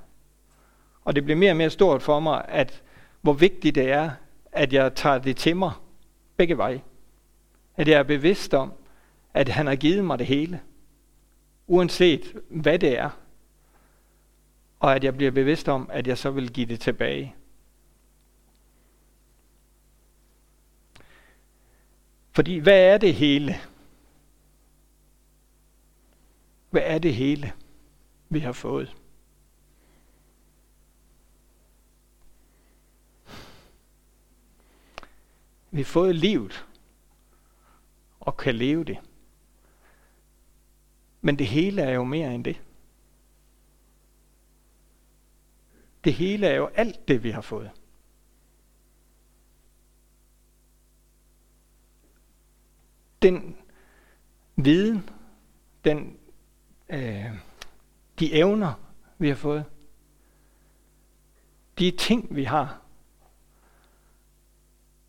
Og 1.04 1.14
det 1.14 1.24
bliver 1.24 1.36
mere 1.36 1.50
og 1.50 1.56
mere 1.56 1.70
stort 1.70 2.02
for 2.02 2.20
mig, 2.20 2.44
at 2.48 2.82
hvor 3.20 3.32
vigtigt 3.32 3.74
det 3.74 3.90
er, 3.90 4.10
at 4.52 4.72
jeg 4.72 4.94
tager 4.94 5.18
det 5.18 5.36
til 5.36 5.56
mig 5.56 5.72
begge 6.36 6.58
veje. 6.58 6.82
At 7.76 7.88
jeg 7.88 7.98
er 7.98 8.02
bevidst 8.02 8.54
om, 8.54 8.72
at 9.34 9.48
han 9.48 9.66
har 9.66 9.76
givet 9.76 10.04
mig 10.04 10.18
det 10.18 10.26
hele. 10.26 10.60
Uanset 11.66 12.34
hvad 12.50 12.78
det 12.78 12.98
er. 12.98 13.10
Og 14.80 14.94
at 14.94 15.04
jeg 15.04 15.16
bliver 15.16 15.30
bevidst 15.30 15.68
om, 15.68 15.90
at 15.92 16.06
jeg 16.06 16.18
så 16.18 16.30
vil 16.30 16.52
give 16.52 16.66
det 16.66 16.80
tilbage. 16.80 17.34
Fordi 22.32 22.58
hvad 22.58 22.80
er 22.94 22.98
det 22.98 23.14
hele? 23.14 23.54
Hvad 26.70 26.82
er 26.84 26.98
det 26.98 27.14
hele, 27.14 27.52
vi 28.28 28.38
har 28.38 28.52
fået? 28.52 28.96
Vi 35.70 35.80
har 35.80 35.84
fået 35.84 36.16
livet 36.16 36.66
og 38.20 38.36
kan 38.36 38.54
leve 38.54 38.84
det. 38.84 38.98
Men 41.20 41.38
det 41.38 41.46
hele 41.46 41.82
er 41.82 41.90
jo 41.90 42.04
mere 42.04 42.34
end 42.34 42.44
det. 42.44 42.62
Det 46.04 46.14
hele 46.14 46.46
er 46.46 46.54
jo 46.54 46.66
alt 46.66 47.08
det, 47.08 47.22
vi 47.22 47.30
har 47.30 47.40
fået. 47.40 47.70
Den 53.22 53.56
viden, 54.56 55.10
den 55.84 56.18
øh, 56.88 57.34
de 58.20 58.32
evner, 58.32 58.74
vi 59.18 59.28
har 59.28 59.34
fået, 59.34 59.64
de 61.78 61.90
ting, 61.90 62.36
vi 62.36 62.44
har, 62.44 62.82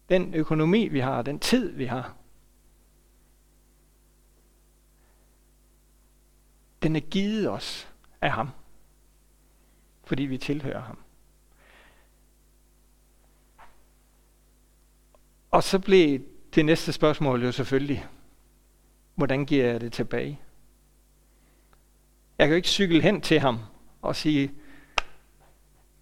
den 0.10 0.34
økonomi, 0.34 0.88
vi 0.88 1.00
har, 1.00 1.22
den 1.22 1.40
tid, 1.40 1.72
vi 1.72 1.86
har, 1.86 2.16
den 6.84 6.96
er 6.96 7.00
givet 7.00 7.50
os 7.50 7.94
af 8.22 8.32
ham, 8.32 8.50
fordi 10.04 10.24
vi 10.24 10.38
tilhører 10.38 10.82
ham. 10.82 11.00
Og 15.52 15.64
så 15.64 15.80
blev 15.80 16.22
det 16.56 16.66
næste 16.66 16.94
spørgsmål 16.94 17.42
er 17.42 17.46
jo 17.46 17.52
selvfølgelig, 17.52 18.08
hvordan 19.16 19.46
giver 19.46 19.66
jeg 19.66 19.82
det 19.82 19.94
tilbage? 19.94 20.40
Jeg 22.38 22.48
kan 22.48 22.50
jo 22.50 22.56
ikke 22.56 22.68
cykle 22.68 23.02
hen 23.02 23.22
til 23.22 23.40
ham 23.40 23.60
og 24.02 24.16
sige, 24.16 24.52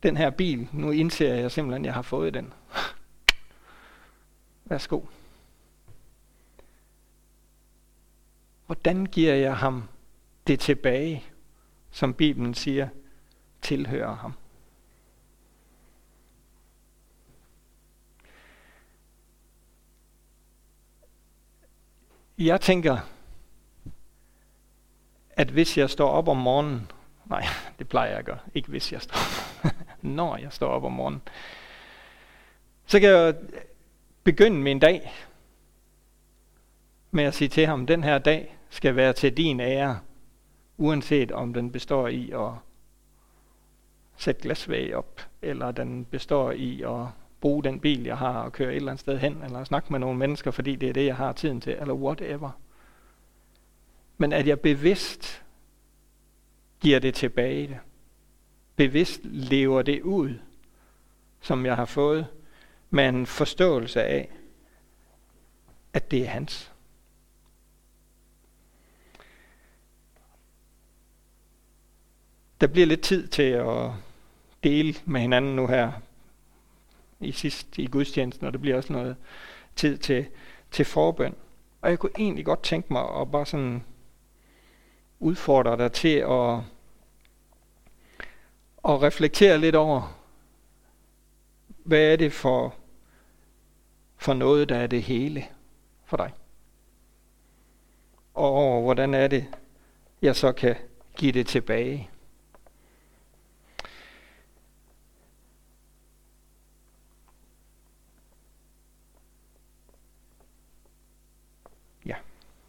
den 0.03 0.17
her 0.17 0.29
bil, 0.29 0.67
nu 0.73 0.91
indser 0.91 1.33
jeg 1.33 1.51
simpelthen, 1.51 1.85
at 1.85 1.87
jeg 1.87 1.93
har 1.93 2.01
fået 2.01 2.33
den. 2.33 2.53
Værsgo. 4.65 5.01
Hvordan 8.65 9.05
giver 9.05 9.33
jeg 9.33 9.57
ham 9.57 9.83
det 10.47 10.59
tilbage, 10.59 11.23
som 11.91 12.13
Bibelen 12.13 12.53
siger, 12.53 12.87
tilhører 13.61 14.15
ham. 14.15 14.33
Jeg 22.39 22.61
tænker, 22.61 22.97
at 25.31 25.47
hvis 25.47 25.77
jeg 25.77 25.89
står 25.89 26.09
op 26.09 26.27
om 26.27 26.37
morgenen, 26.37 26.91
nej, 27.25 27.45
det 27.79 27.89
plejer 27.89 28.09
jeg 28.09 28.19
at 28.19 28.25
gøre, 28.25 28.39
ikke 28.53 28.69
hvis 28.69 28.91
jeg 28.93 29.01
står 29.01 29.19
når 30.01 30.37
jeg 30.37 30.53
står 30.53 30.67
op 30.67 30.83
om 30.83 30.91
morgenen, 30.91 31.21
så 32.85 32.99
kan 32.99 33.09
jeg 33.09 33.35
begynde 34.23 34.57
min 34.57 34.79
dag 34.79 35.11
med 37.11 37.23
at 37.23 37.33
sige 37.33 37.47
til 37.47 37.65
ham, 37.65 37.87
den 37.87 38.03
her 38.03 38.17
dag 38.17 38.57
skal 38.69 38.95
være 38.95 39.13
til 39.13 39.37
din 39.37 39.59
ære, 39.59 39.99
uanset 40.77 41.31
om 41.31 41.53
den 41.53 41.71
består 41.71 42.07
i 42.07 42.31
at 42.31 42.51
sætte 44.17 44.41
glasvæg 44.41 44.95
op, 44.95 45.21
eller 45.41 45.71
den 45.71 46.05
består 46.05 46.51
i 46.51 46.81
at 46.81 47.05
bruge 47.41 47.63
den 47.63 47.79
bil, 47.79 48.03
jeg 48.03 48.17
har, 48.17 48.41
og 48.41 48.51
køre 48.51 48.69
et 48.69 48.75
eller 48.75 48.91
andet 48.91 48.99
sted 48.99 49.17
hen, 49.17 49.43
eller 49.43 49.63
snakke 49.63 49.87
med 49.91 49.99
nogle 49.99 50.19
mennesker, 50.19 50.51
fordi 50.51 50.75
det 50.75 50.89
er 50.89 50.93
det, 50.93 51.05
jeg 51.05 51.15
har 51.15 51.33
tiden 51.33 51.61
til, 51.61 51.73
eller 51.73 51.93
whatever. 51.93 52.51
Men 54.17 54.33
at 54.33 54.47
jeg 54.47 54.59
bevidst 54.59 55.43
giver 56.79 56.99
det 56.99 57.13
tilbage. 57.13 57.79
Bevidst 58.75 59.21
lever 59.23 59.81
det 59.81 60.01
ud, 60.01 60.39
som 61.41 61.65
jeg 61.65 61.75
har 61.75 61.85
fået, 61.85 62.27
med 62.89 63.09
en 63.09 63.25
forståelse 63.25 64.03
af, 64.03 64.31
at 65.93 66.11
det 66.11 66.21
er 66.21 66.27
hans. 66.27 66.71
Der 72.61 72.67
bliver 72.67 72.87
lidt 72.87 73.01
tid 73.01 73.27
til 73.27 73.43
at 73.43 73.91
dele 74.63 74.95
med 75.05 75.21
hinanden 75.21 75.55
nu 75.55 75.67
her 75.67 75.91
i 77.19 77.31
sidst 77.31 77.77
i 77.77 77.85
gudstjenesten, 77.85 78.47
og 78.47 78.53
det 78.53 78.61
bliver 78.61 78.77
også 78.77 78.93
noget 78.93 79.15
tid 79.75 79.97
til, 79.97 80.25
til 80.71 80.85
forbøn. 80.85 81.35
Og 81.81 81.89
jeg 81.89 81.99
kunne 81.99 82.11
egentlig 82.19 82.45
godt 82.45 82.63
tænke 82.63 82.93
mig 82.93 83.21
at 83.21 83.31
bare 83.31 83.45
sådan 83.45 83.83
udfordre 85.19 85.77
dig 85.77 85.91
til 85.91 86.17
at, 86.17 86.57
at 88.87 89.01
reflektere 89.01 89.57
lidt 89.57 89.75
over, 89.75 90.19
hvad 91.83 92.13
er 92.13 92.15
det 92.15 92.33
for, 92.33 92.75
for 94.17 94.33
noget, 94.33 94.69
der 94.69 94.75
er 94.75 94.87
det 94.87 95.03
hele 95.03 95.45
for 96.05 96.17
dig? 96.17 96.33
Og 98.33 98.81
hvordan 98.81 99.13
er 99.13 99.27
det, 99.27 99.45
jeg 100.21 100.35
så 100.35 100.51
kan 100.51 100.75
give 101.17 101.31
det 101.31 101.47
tilbage? 101.47 102.09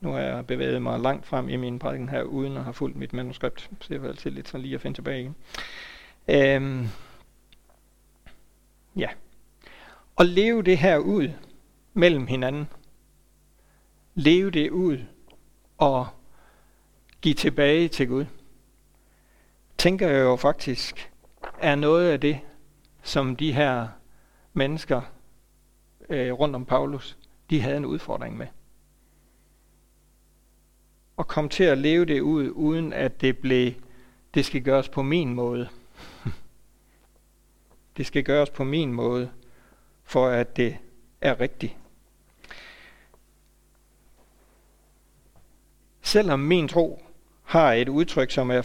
Nu 0.00 0.12
har 0.12 0.20
jeg 0.20 0.46
bevæget 0.46 0.82
mig 0.82 1.00
langt 1.00 1.26
frem 1.26 1.48
i 1.48 1.56
min 1.56 1.78
prædiken 1.78 2.08
her, 2.08 2.22
uden 2.22 2.56
at 2.56 2.64
have 2.64 2.74
fulgt 2.74 2.96
mit 2.96 3.12
manuskript, 3.12 3.70
så 3.80 3.88
det 3.88 4.02
var 4.02 4.08
altid 4.08 4.30
lidt 4.30 4.48
sådan 4.48 4.62
lige 4.62 4.74
at 4.74 4.80
finde 4.80 4.96
tilbage 4.96 5.20
igen. 5.20 5.34
Øhm, 6.28 6.88
ja. 8.96 9.08
Og 10.16 10.26
leve 10.26 10.62
det 10.62 10.78
her 10.78 10.98
ud 10.98 11.28
mellem 11.94 12.26
hinanden. 12.26 12.68
Leve 14.14 14.50
det 14.50 14.70
ud 14.70 14.98
og 15.78 16.08
give 17.20 17.34
tilbage 17.34 17.88
til 17.88 18.08
Gud. 18.08 18.24
Tænker 19.78 20.08
jeg 20.08 20.20
jo 20.20 20.36
faktisk, 20.36 21.12
er 21.60 21.74
noget 21.74 22.10
af 22.10 22.20
det, 22.20 22.40
som 23.02 23.36
de 23.36 23.52
her 23.52 23.88
mennesker 24.52 25.00
øh, 26.08 26.32
rundt 26.32 26.56
om 26.56 26.64
Paulus, 26.64 27.16
de 27.50 27.60
havde 27.60 27.76
en 27.76 27.86
udfordring 27.86 28.36
med 28.36 28.46
og 31.20 31.28
komme 31.28 31.50
til 31.50 31.64
at 31.64 31.78
leve 31.78 32.04
det 32.04 32.20
ud, 32.20 32.50
uden 32.50 32.92
at 32.92 33.20
det 33.20 33.38
blev, 33.38 33.72
det 34.34 34.44
skal 34.44 34.62
gøres 34.62 34.88
på 34.88 35.02
min 35.02 35.34
måde. 35.34 35.68
det 37.96 38.06
skal 38.06 38.24
gøres 38.24 38.50
på 38.50 38.64
min 38.64 38.92
måde, 38.92 39.30
for 40.04 40.28
at 40.28 40.56
det 40.56 40.76
er 41.20 41.40
rigtigt. 41.40 41.76
Selvom 46.02 46.40
min 46.40 46.68
tro 46.68 47.02
har 47.44 47.72
et 47.72 47.88
udtryk, 47.88 48.30
som 48.30 48.50
er 48.50 48.62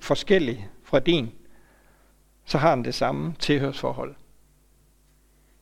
forskellig 0.00 0.68
fra 0.82 0.98
din, 0.98 1.32
så 2.44 2.58
har 2.58 2.74
den 2.74 2.84
det 2.84 2.94
samme 2.94 3.34
tilhørsforhold. 3.38 4.14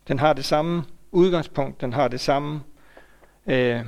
Den 0.08 0.18
har 0.18 0.32
det 0.32 0.44
samme 0.44 0.84
udgangspunkt, 1.12 1.80
den 1.80 1.92
har 1.92 2.08
det 2.08 2.20
samme 2.20 2.62
øh, 3.46 3.84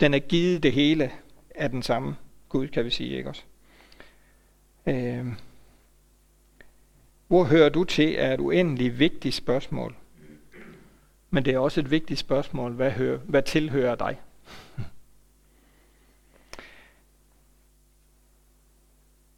den 0.00 0.14
er 0.14 0.18
givet 0.18 0.62
det 0.62 0.72
hele 0.72 1.12
af 1.54 1.70
den 1.70 1.82
samme 1.82 2.16
Gud, 2.48 2.68
kan 2.68 2.84
vi 2.84 2.90
sige, 2.90 3.16
ikke 3.16 3.28
også? 3.28 3.42
Øh, 4.86 5.26
hvor 7.26 7.44
hører 7.44 7.68
du 7.68 7.84
til, 7.84 8.14
er 8.18 8.34
et 8.34 8.40
uendeligt 8.40 8.98
vigtigt 8.98 9.34
spørgsmål. 9.34 9.96
Men 11.30 11.44
det 11.44 11.54
er 11.54 11.58
også 11.58 11.80
et 11.80 11.90
vigtigt 11.90 12.20
spørgsmål, 12.20 12.72
hvad, 12.72 12.90
hører, 12.90 13.18
hvad 13.18 13.42
tilhører 13.42 13.94
dig? 13.94 14.20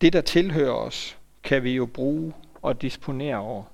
Det, 0.00 0.12
der 0.12 0.20
tilhører 0.20 0.72
os, 0.72 1.18
kan 1.42 1.62
vi 1.62 1.72
jo 1.72 1.86
bruge 1.86 2.32
og 2.62 2.82
disponere 2.82 3.36
over. 3.36 3.64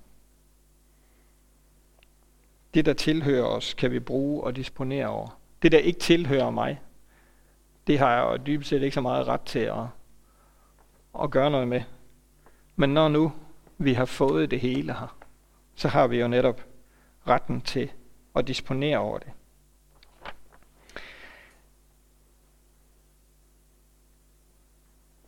Det, 2.75 2.87
der 2.87 2.92
tilhører 2.92 3.44
os, 3.44 3.75
kan 3.75 3.90
vi 3.90 4.01
bruge 4.01 4.44
og 4.44 4.57
disponere 4.57 5.07
over. 5.09 5.38
Det, 5.64 5.72
der 5.72 5.79
ikke 5.79 6.00
tilhører 6.00 6.50
mig, 6.50 6.81
det 7.87 7.98
har 7.98 8.14
jeg 8.14 8.22
jo 8.22 8.44
dybest 8.46 8.70
set 8.70 8.83
ikke 8.83 8.94
så 8.94 9.00
meget 9.00 9.27
ret 9.27 9.40
til 9.40 9.59
at, 9.59 9.85
at 11.22 11.31
gøre 11.31 11.50
noget 11.50 11.68
med. 11.68 11.83
Men 12.77 12.94
når 12.94 13.09
nu 13.09 13.33
vi 13.79 13.92
har 13.92 14.05
fået 14.05 14.50
det 14.50 14.61
hele 14.61 14.92
her, 14.92 15.16
så 15.74 15.88
har 15.88 16.07
vi 16.07 16.20
jo 16.20 16.29
netop 16.29 16.66
retten 17.29 17.61
til 17.61 17.92
at 18.37 18.48
disponere 18.48 18.98
over 18.98 19.18
det. 19.18 19.29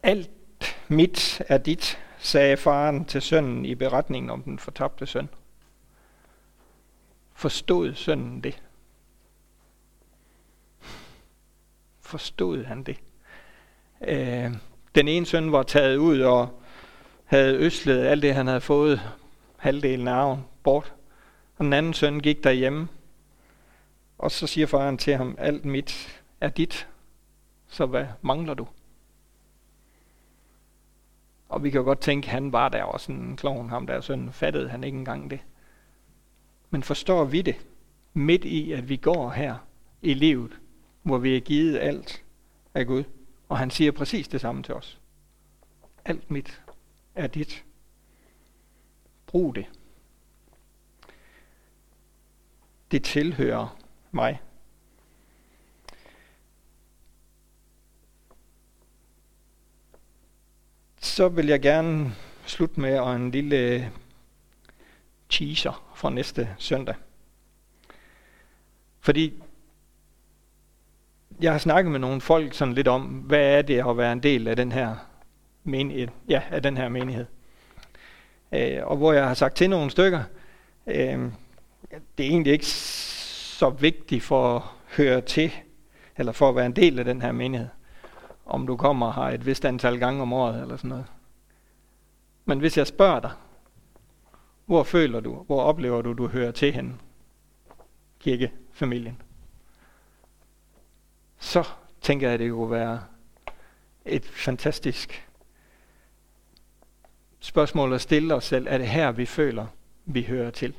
Alt 0.02 0.30
mit 0.88 1.42
er 1.48 1.58
dit, 1.58 1.98
sagde 2.18 2.56
faren 2.56 3.04
til 3.04 3.22
sønnen 3.22 3.64
i 3.64 3.74
beretningen 3.74 4.30
om 4.30 4.42
den 4.42 4.58
fortabte 4.58 5.06
søn. 5.06 5.28
Forstod 7.34 7.94
sønnen 7.94 8.40
det? 8.40 8.62
Forstod 12.06 12.64
han 12.64 12.82
det. 12.82 12.96
Øh, 14.08 14.50
den 14.94 15.08
ene 15.08 15.26
søn 15.26 15.52
var 15.52 15.62
taget 15.62 15.96
ud 15.96 16.20
og 16.20 16.62
havde 17.24 17.56
øslet 17.56 18.06
alt 18.06 18.22
det, 18.22 18.34
han 18.34 18.46
havde 18.46 18.60
fået, 18.60 19.00
halvdelen 19.56 20.08
af 20.08 20.12
arven, 20.12 20.44
bort. 20.62 20.94
Og 21.56 21.64
den 21.64 21.72
anden 21.72 21.94
søn 21.94 22.20
gik 22.20 22.44
derhjemme, 22.44 22.88
og 24.18 24.30
så 24.30 24.46
siger 24.46 24.66
faren 24.66 24.98
til 24.98 25.16
ham, 25.16 25.34
alt 25.38 25.64
mit 25.64 26.22
er 26.40 26.48
dit, 26.48 26.88
så 27.68 27.86
hvad 27.86 28.06
mangler 28.22 28.54
du? 28.54 28.66
Og 31.48 31.64
vi 31.64 31.70
kan 31.70 31.78
jo 31.78 31.84
godt 31.84 32.00
tænke, 32.00 32.28
han 32.28 32.52
var 32.52 32.68
der 32.68 32.82
også 32.82 33.12
en 33.12 33.36
klovn, 33.36 33.68
ham 33.68 33.86
der 33.86 34.00
søn, 34.00 34.32
fattede 34.32 34.68
han 34.68 34.84
ikke 34.84 34.98
engang 34.98 35.30
det. 35.30 35.40
Men 36.70 36.82
forstår 36.82 37.24
vi 37.24 37.42
det, 37.42 37.66
midt 38.14 38.44
i 38.44 38.72
at 38.72 38.88
vi 38.88 38.96
går 38.96 39.30
her 39.30 39.56
i 40.02 40.14
livet, 40.14 40.52
hvor 41.06 41.18
vi 41.18 41.36
er 41.36 41.40
givet 41.40 41.78
alt 41.78 42.24
af 42.74 42.86
Gud. 42.86 43.04
Og 43.48 43.58
han 43.58 43.70
siger 43.70 43.92
præcis 43.92 44.28
det 44.28 44.40
samme 44.40 44.62
til 44.62 44.74
os. 44.74 45.00
Alt 46.04 46.30
mit 46.30 46.62
er 47.14 47.26
dit. 47.26 47.64
Brug 49.26 49.54
det. 49.54 49.66
Det 52.90 53.04
tilhører 53.04 53.78
mig. 54.12 54.40
Så 61.00 61.28
vil 61.28 61.46
jeg 61.46 61.62
gerne 61.62 62.14
slutte 62.46 62.80
med 62.80 62.98
en 62.98 63.30
lille 63.30 63.92
teaser 65.28 65.92
fra 65.94 66.10
næste 66.10 66.56
søndag. 66.58 66.94
Fordi 69.00 69.42
jeg 71.40 71.52
har 71.52 71.58
snakket 71.58 71.92
med 71.92 72.00
nogle 72.00 72.20
folk 72.20 72.54
sådan 72.54 72.74
lidt 72.74 72.88
om, 72.88 73.02
hvad 73.02 73.58
er 73.58 73.62
det 73.62 73.88
at 73.88 73.96
være 73.96 74.12
en 74.12 74.22
del 74.22 74.48
af 74.48 74.56
den 74.56 74.72
her 74.72 74.94
menighed, 75.64 76.08
ja, 76.28 76.42
af 76.50 76.62
den 76.62 76.76
her 76.76 76.88
menighed. 76.88 77.26
Øh, 78.52 78.78
og 78.86 78.96
hvor 78.96 79.12
jeg 79.12 79.26
har 79.26 79.34
sagt 79.34 79.56
til 79.56 79.70
nogle 79.70 79.90
stykker, 79.90 80.22
øh, 80.86 81.18
det 82.18 82.26
er 82.26 82.30
egentlig 82.30 82.52
ikke 82.52 82.66
så 82.66 83.70
vigtigt 83.70 84.22
for 84.22 84.56
at 84.56 84.62
høre 84.96 85.20
til, 85.20 85.52
eller 86.16 86.32
for 86.32 86.48
at 86.48 86.56
være 86.56 86.66
en 86.66 86.76
del 86.76 86.98
af 86.98 87.04
den 87.04 87.22
her 87.22 87.32
menighed. 87.32 87.68
om 88.46 88.66
du 88.66 88.76
kommer 88.76 89.12
her 89.12 89.22
et 89.22 89.46
vist 89.46 89.64
antal 89.64 89.98
gange 89.98 90.22
om 90.22 90.32
året 90.32 90.62
eller 90.62 90.76
sådan 90.76 90.88
noget. 90.88 91.06
Men 92.44 92.58
hvis 92.58 92.78
jeg 92.78 92.86
spørger 92.86 93.20
dig, 93.20 93.30
hvor 94.66 94.82
føler 94.82 95.20
du, 95.20 95.42
hvor 95.46 95.60
oplever 95.60 96.02
du, 96.02 96.12
du 96.12 96.28
hører 96.28 96.50
til 96.50 96.72
hende? 96.72 96.92
Kirkefamilien. 98.20 99.22
Så 101.46 101.64
tænker 102.00 102.26
jeg, 102.26 102.34
at 102.34 102.40
det 102.40 102.50
kunne 102.50 102.70
være 102.70 103.04
et 104.04 104.24
fantastisk 104.24 105.28
spørgsmål 107.40 107.92
at 107.92 108.00
stille 108.00 108.34
os 108.34 108.44
selv. 108.44 108.66
Er 108.70 108.78
det 108.78 108.88
her, 108.88 109.12
vi 109.12 109.26
føler, 109.26 109.66
vi 110.04 110.22
hører 110.22 110.50
til? 110.50 110.74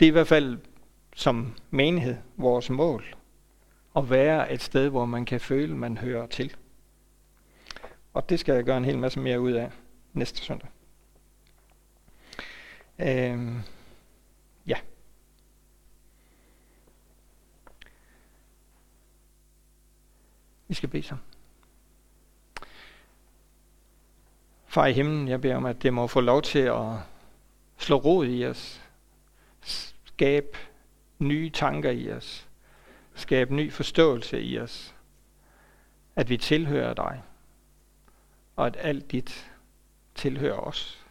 Det 0.00 0.06
er 0.06 0.10
i 0.10 0.12
hvert 0.12 0.26
fald 0.26 0.58
som 1.16 1.54
menighed 1.70 2.16
vores 2.36 2.70
mål 2.70 3.16
at 3.96 4.10
være 4.10 4.52
et 4.52 4.62
sted, 4.62 4.88
hvor 4.88 5.04
man 5.04 5.24
kan 5.24 5.40
føle, 5.40 5.76
man 5.76 5.98
hører 5.98 6.26
til. 6.26 6.56
Og 8.12 8.28
det 8.28 8.40
skal 8.40 8.54
jeg 8.54 8.64
gøre 8.64 8.76
en 8.76 8.84
hel 8.84 8.98
masse 8.98 9.20
mere 9.20 9.40
ud 9.40 9.52
af 9.52 9.70
næste 10.12 10.38
søndag. 10.38 10.68
Øhm, 12.98 13.60
ja. 14.66 14.76
Vi 20.70 20.74
skal 20.74 20.88
bede 20.88 21.02
sammen. 21.02 21.24
Far 24.66 24.86
i 24.86 24.92
himlen, 24.92 25.28
jeg 25.28 25.40
beder 25.40 25.56
om, 25.56 25.66
at 25.66 25.82
det 25.82 25.92
må 25.92 26.06
få 26.06 26.20
lov 26.20 26.42
til 26.42 26.58
at 26.58 26.92
slå 27.78 27.96
rod 27.96 28.26
i 28.26 28.46
os, 28.46 28.82
Skab 29.60 30.56
nye 31.18 31.50
tanker 31.50 31.90
i 31.90 32.12
os, 32.12 32.48
Skab 33.14 33.50
ny 33.50 33.72
forståelse 33.72 34.42
i 34.42 34.58
os, 34.58 34.94
at 36.16 36.28
vi 36.28 36.36
tilhører 36.36 36.94
dig, 36.94 37.22
og 38.56 38.66
at 38.66 38.76
alt 38.80 39.12
dit 39.12 39.50
tilhører 40.14 40.60
os. 40.60 41.04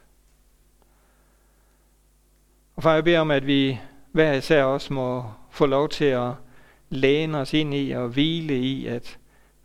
Og 2.76 2.84
far, 2.84 2.94
jeg 2.94 3.04
beder 3.04 3.20
om, 3.20 3.32
at 3.32 3.48
vi 3.48 3.80
hver 4.12 4.34
især 4.34 4.64
også 4.64 4.94
må 4.94 5.32
få 5.50 5.66
lov 5.66 5.90
til 5.90 6.06
at 6.06 6.34
læne 6.90 7.38
os 7.38 7.54
ind 7.54 7.74
i 7.74 7.92
og 7.92 8.10
hvile 8.10 8.60
i, 8.60 8.86
at 8.86 9.20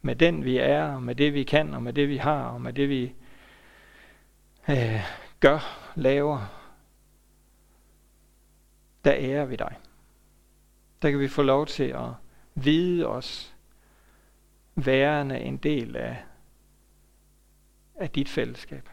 med 0.04 0.16
den 0.16 0.44
vi 0.44 0.56
er, 0.58 0.84
og 0.84 1.02
med 1.02 1.14
det 1.14 1.34
vi 1.34 1.44
kan, 1.44 1.74
og 1.74 1.82
med 1.82 1.92
det 1.92 2.08
vi 2.08 2.16
har, 2.16 2.44
og 2.44 2.60
med 2.60 2.72
det 2.72 2.88
vi 2.88 3.14
øh, 4.68 5.00
gør, 5.40 5.90
laver, 5.94 6.38
der 9.04 9.14
ærer 9.16 9.44
vi 9.44 9.56
dig. 9.56 9.76
Der 11.02 11.10
kan 11.10 11.20
vi 11.20 11.28
få 11.28 11.42
lov 11.42 11.66
til 11.66 11.84
at 11.84 12.08
vide 12.54 13.06
os 13.06 13.54
værende 14.74 15.40
en 15.40 15.56
del 15.56 15.96
af, 15.96 16.16
af 17.94 18.10
dit 18.10 18.28
fællesskab. 18.28 18.88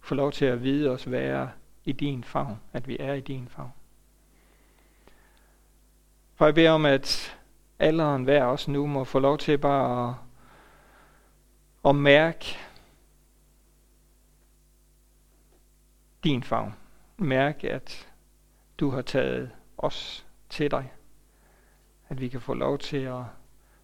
Få 0.00 0.14
lov 0.14 0.32
til 0.32 0.44
at 0.44 0.62
vide 0.62 0.90
os 0.90 1.10
være 1.10 1.50
i 1.84 1.92
din 1.92 2.24
favn, 2.24 2.60
at 2.72 2.88
vi 2.88 2.96
er 3.00 3.12
i 3.12 3.20
din 3.20 3.48
favn. 3.48 3.72
For 6.34 6.44
jeg 6.44 6.54
beder 6.54 6.70
om, 6.70 6.84
at 6.84 7.38
alderen 7.78 8.24
hver 8.24 8.44
også 8.44 8.70
nu 8.70 8.86
må 8.86 9.04
få 9.04 9.18
lov 9.18 9.38
til 9.38 9.58
bare 9.58 10.08
at, 10.08 10.25
og 11.86 11.96
mærk 11.96 12.44
din 16.24 16.42
favn. 16.42 16.74
Mærk, 17.16 17.64
at 17.64 18.12
du 18.80 18.90
har 18.90 19.02
taget 19.02 19.50
os 19.78 20.26
til 20.48 20.70
dig. 20.70 20.92
At 22.08 22.20
vi 22.20 22.28
kan 22.28 22.40
få 22.40 22.54
lov 22.54 22.78
til 22.78 22.96
at 22.96 23.22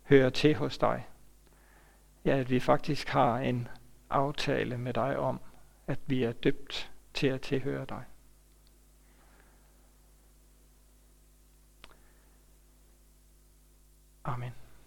høre 0.02 0.30
til 0.30 0.54
hos 0.54 0.78
dig. 0.78 1.06
Ja, 2.24 2.36
at 2.36 2.50
vi 2.50 2.60
faktisk 2.60 3.08
har 3.08 3.38
en 3.38 3.68
aftale 4.10 4.78
med 4.78 4.94
dig 4.94 5.18
om, 5.18 5.40
at 5.86 5.98
vi 6.06 6.22
er 6.22 6.32
døbt 6.32 6.92
til 7.14 7.26
at 7.26 7.40
tilhøre 7.40 7.84
dig. 7.84 8.04
Amen. 14.24 14.61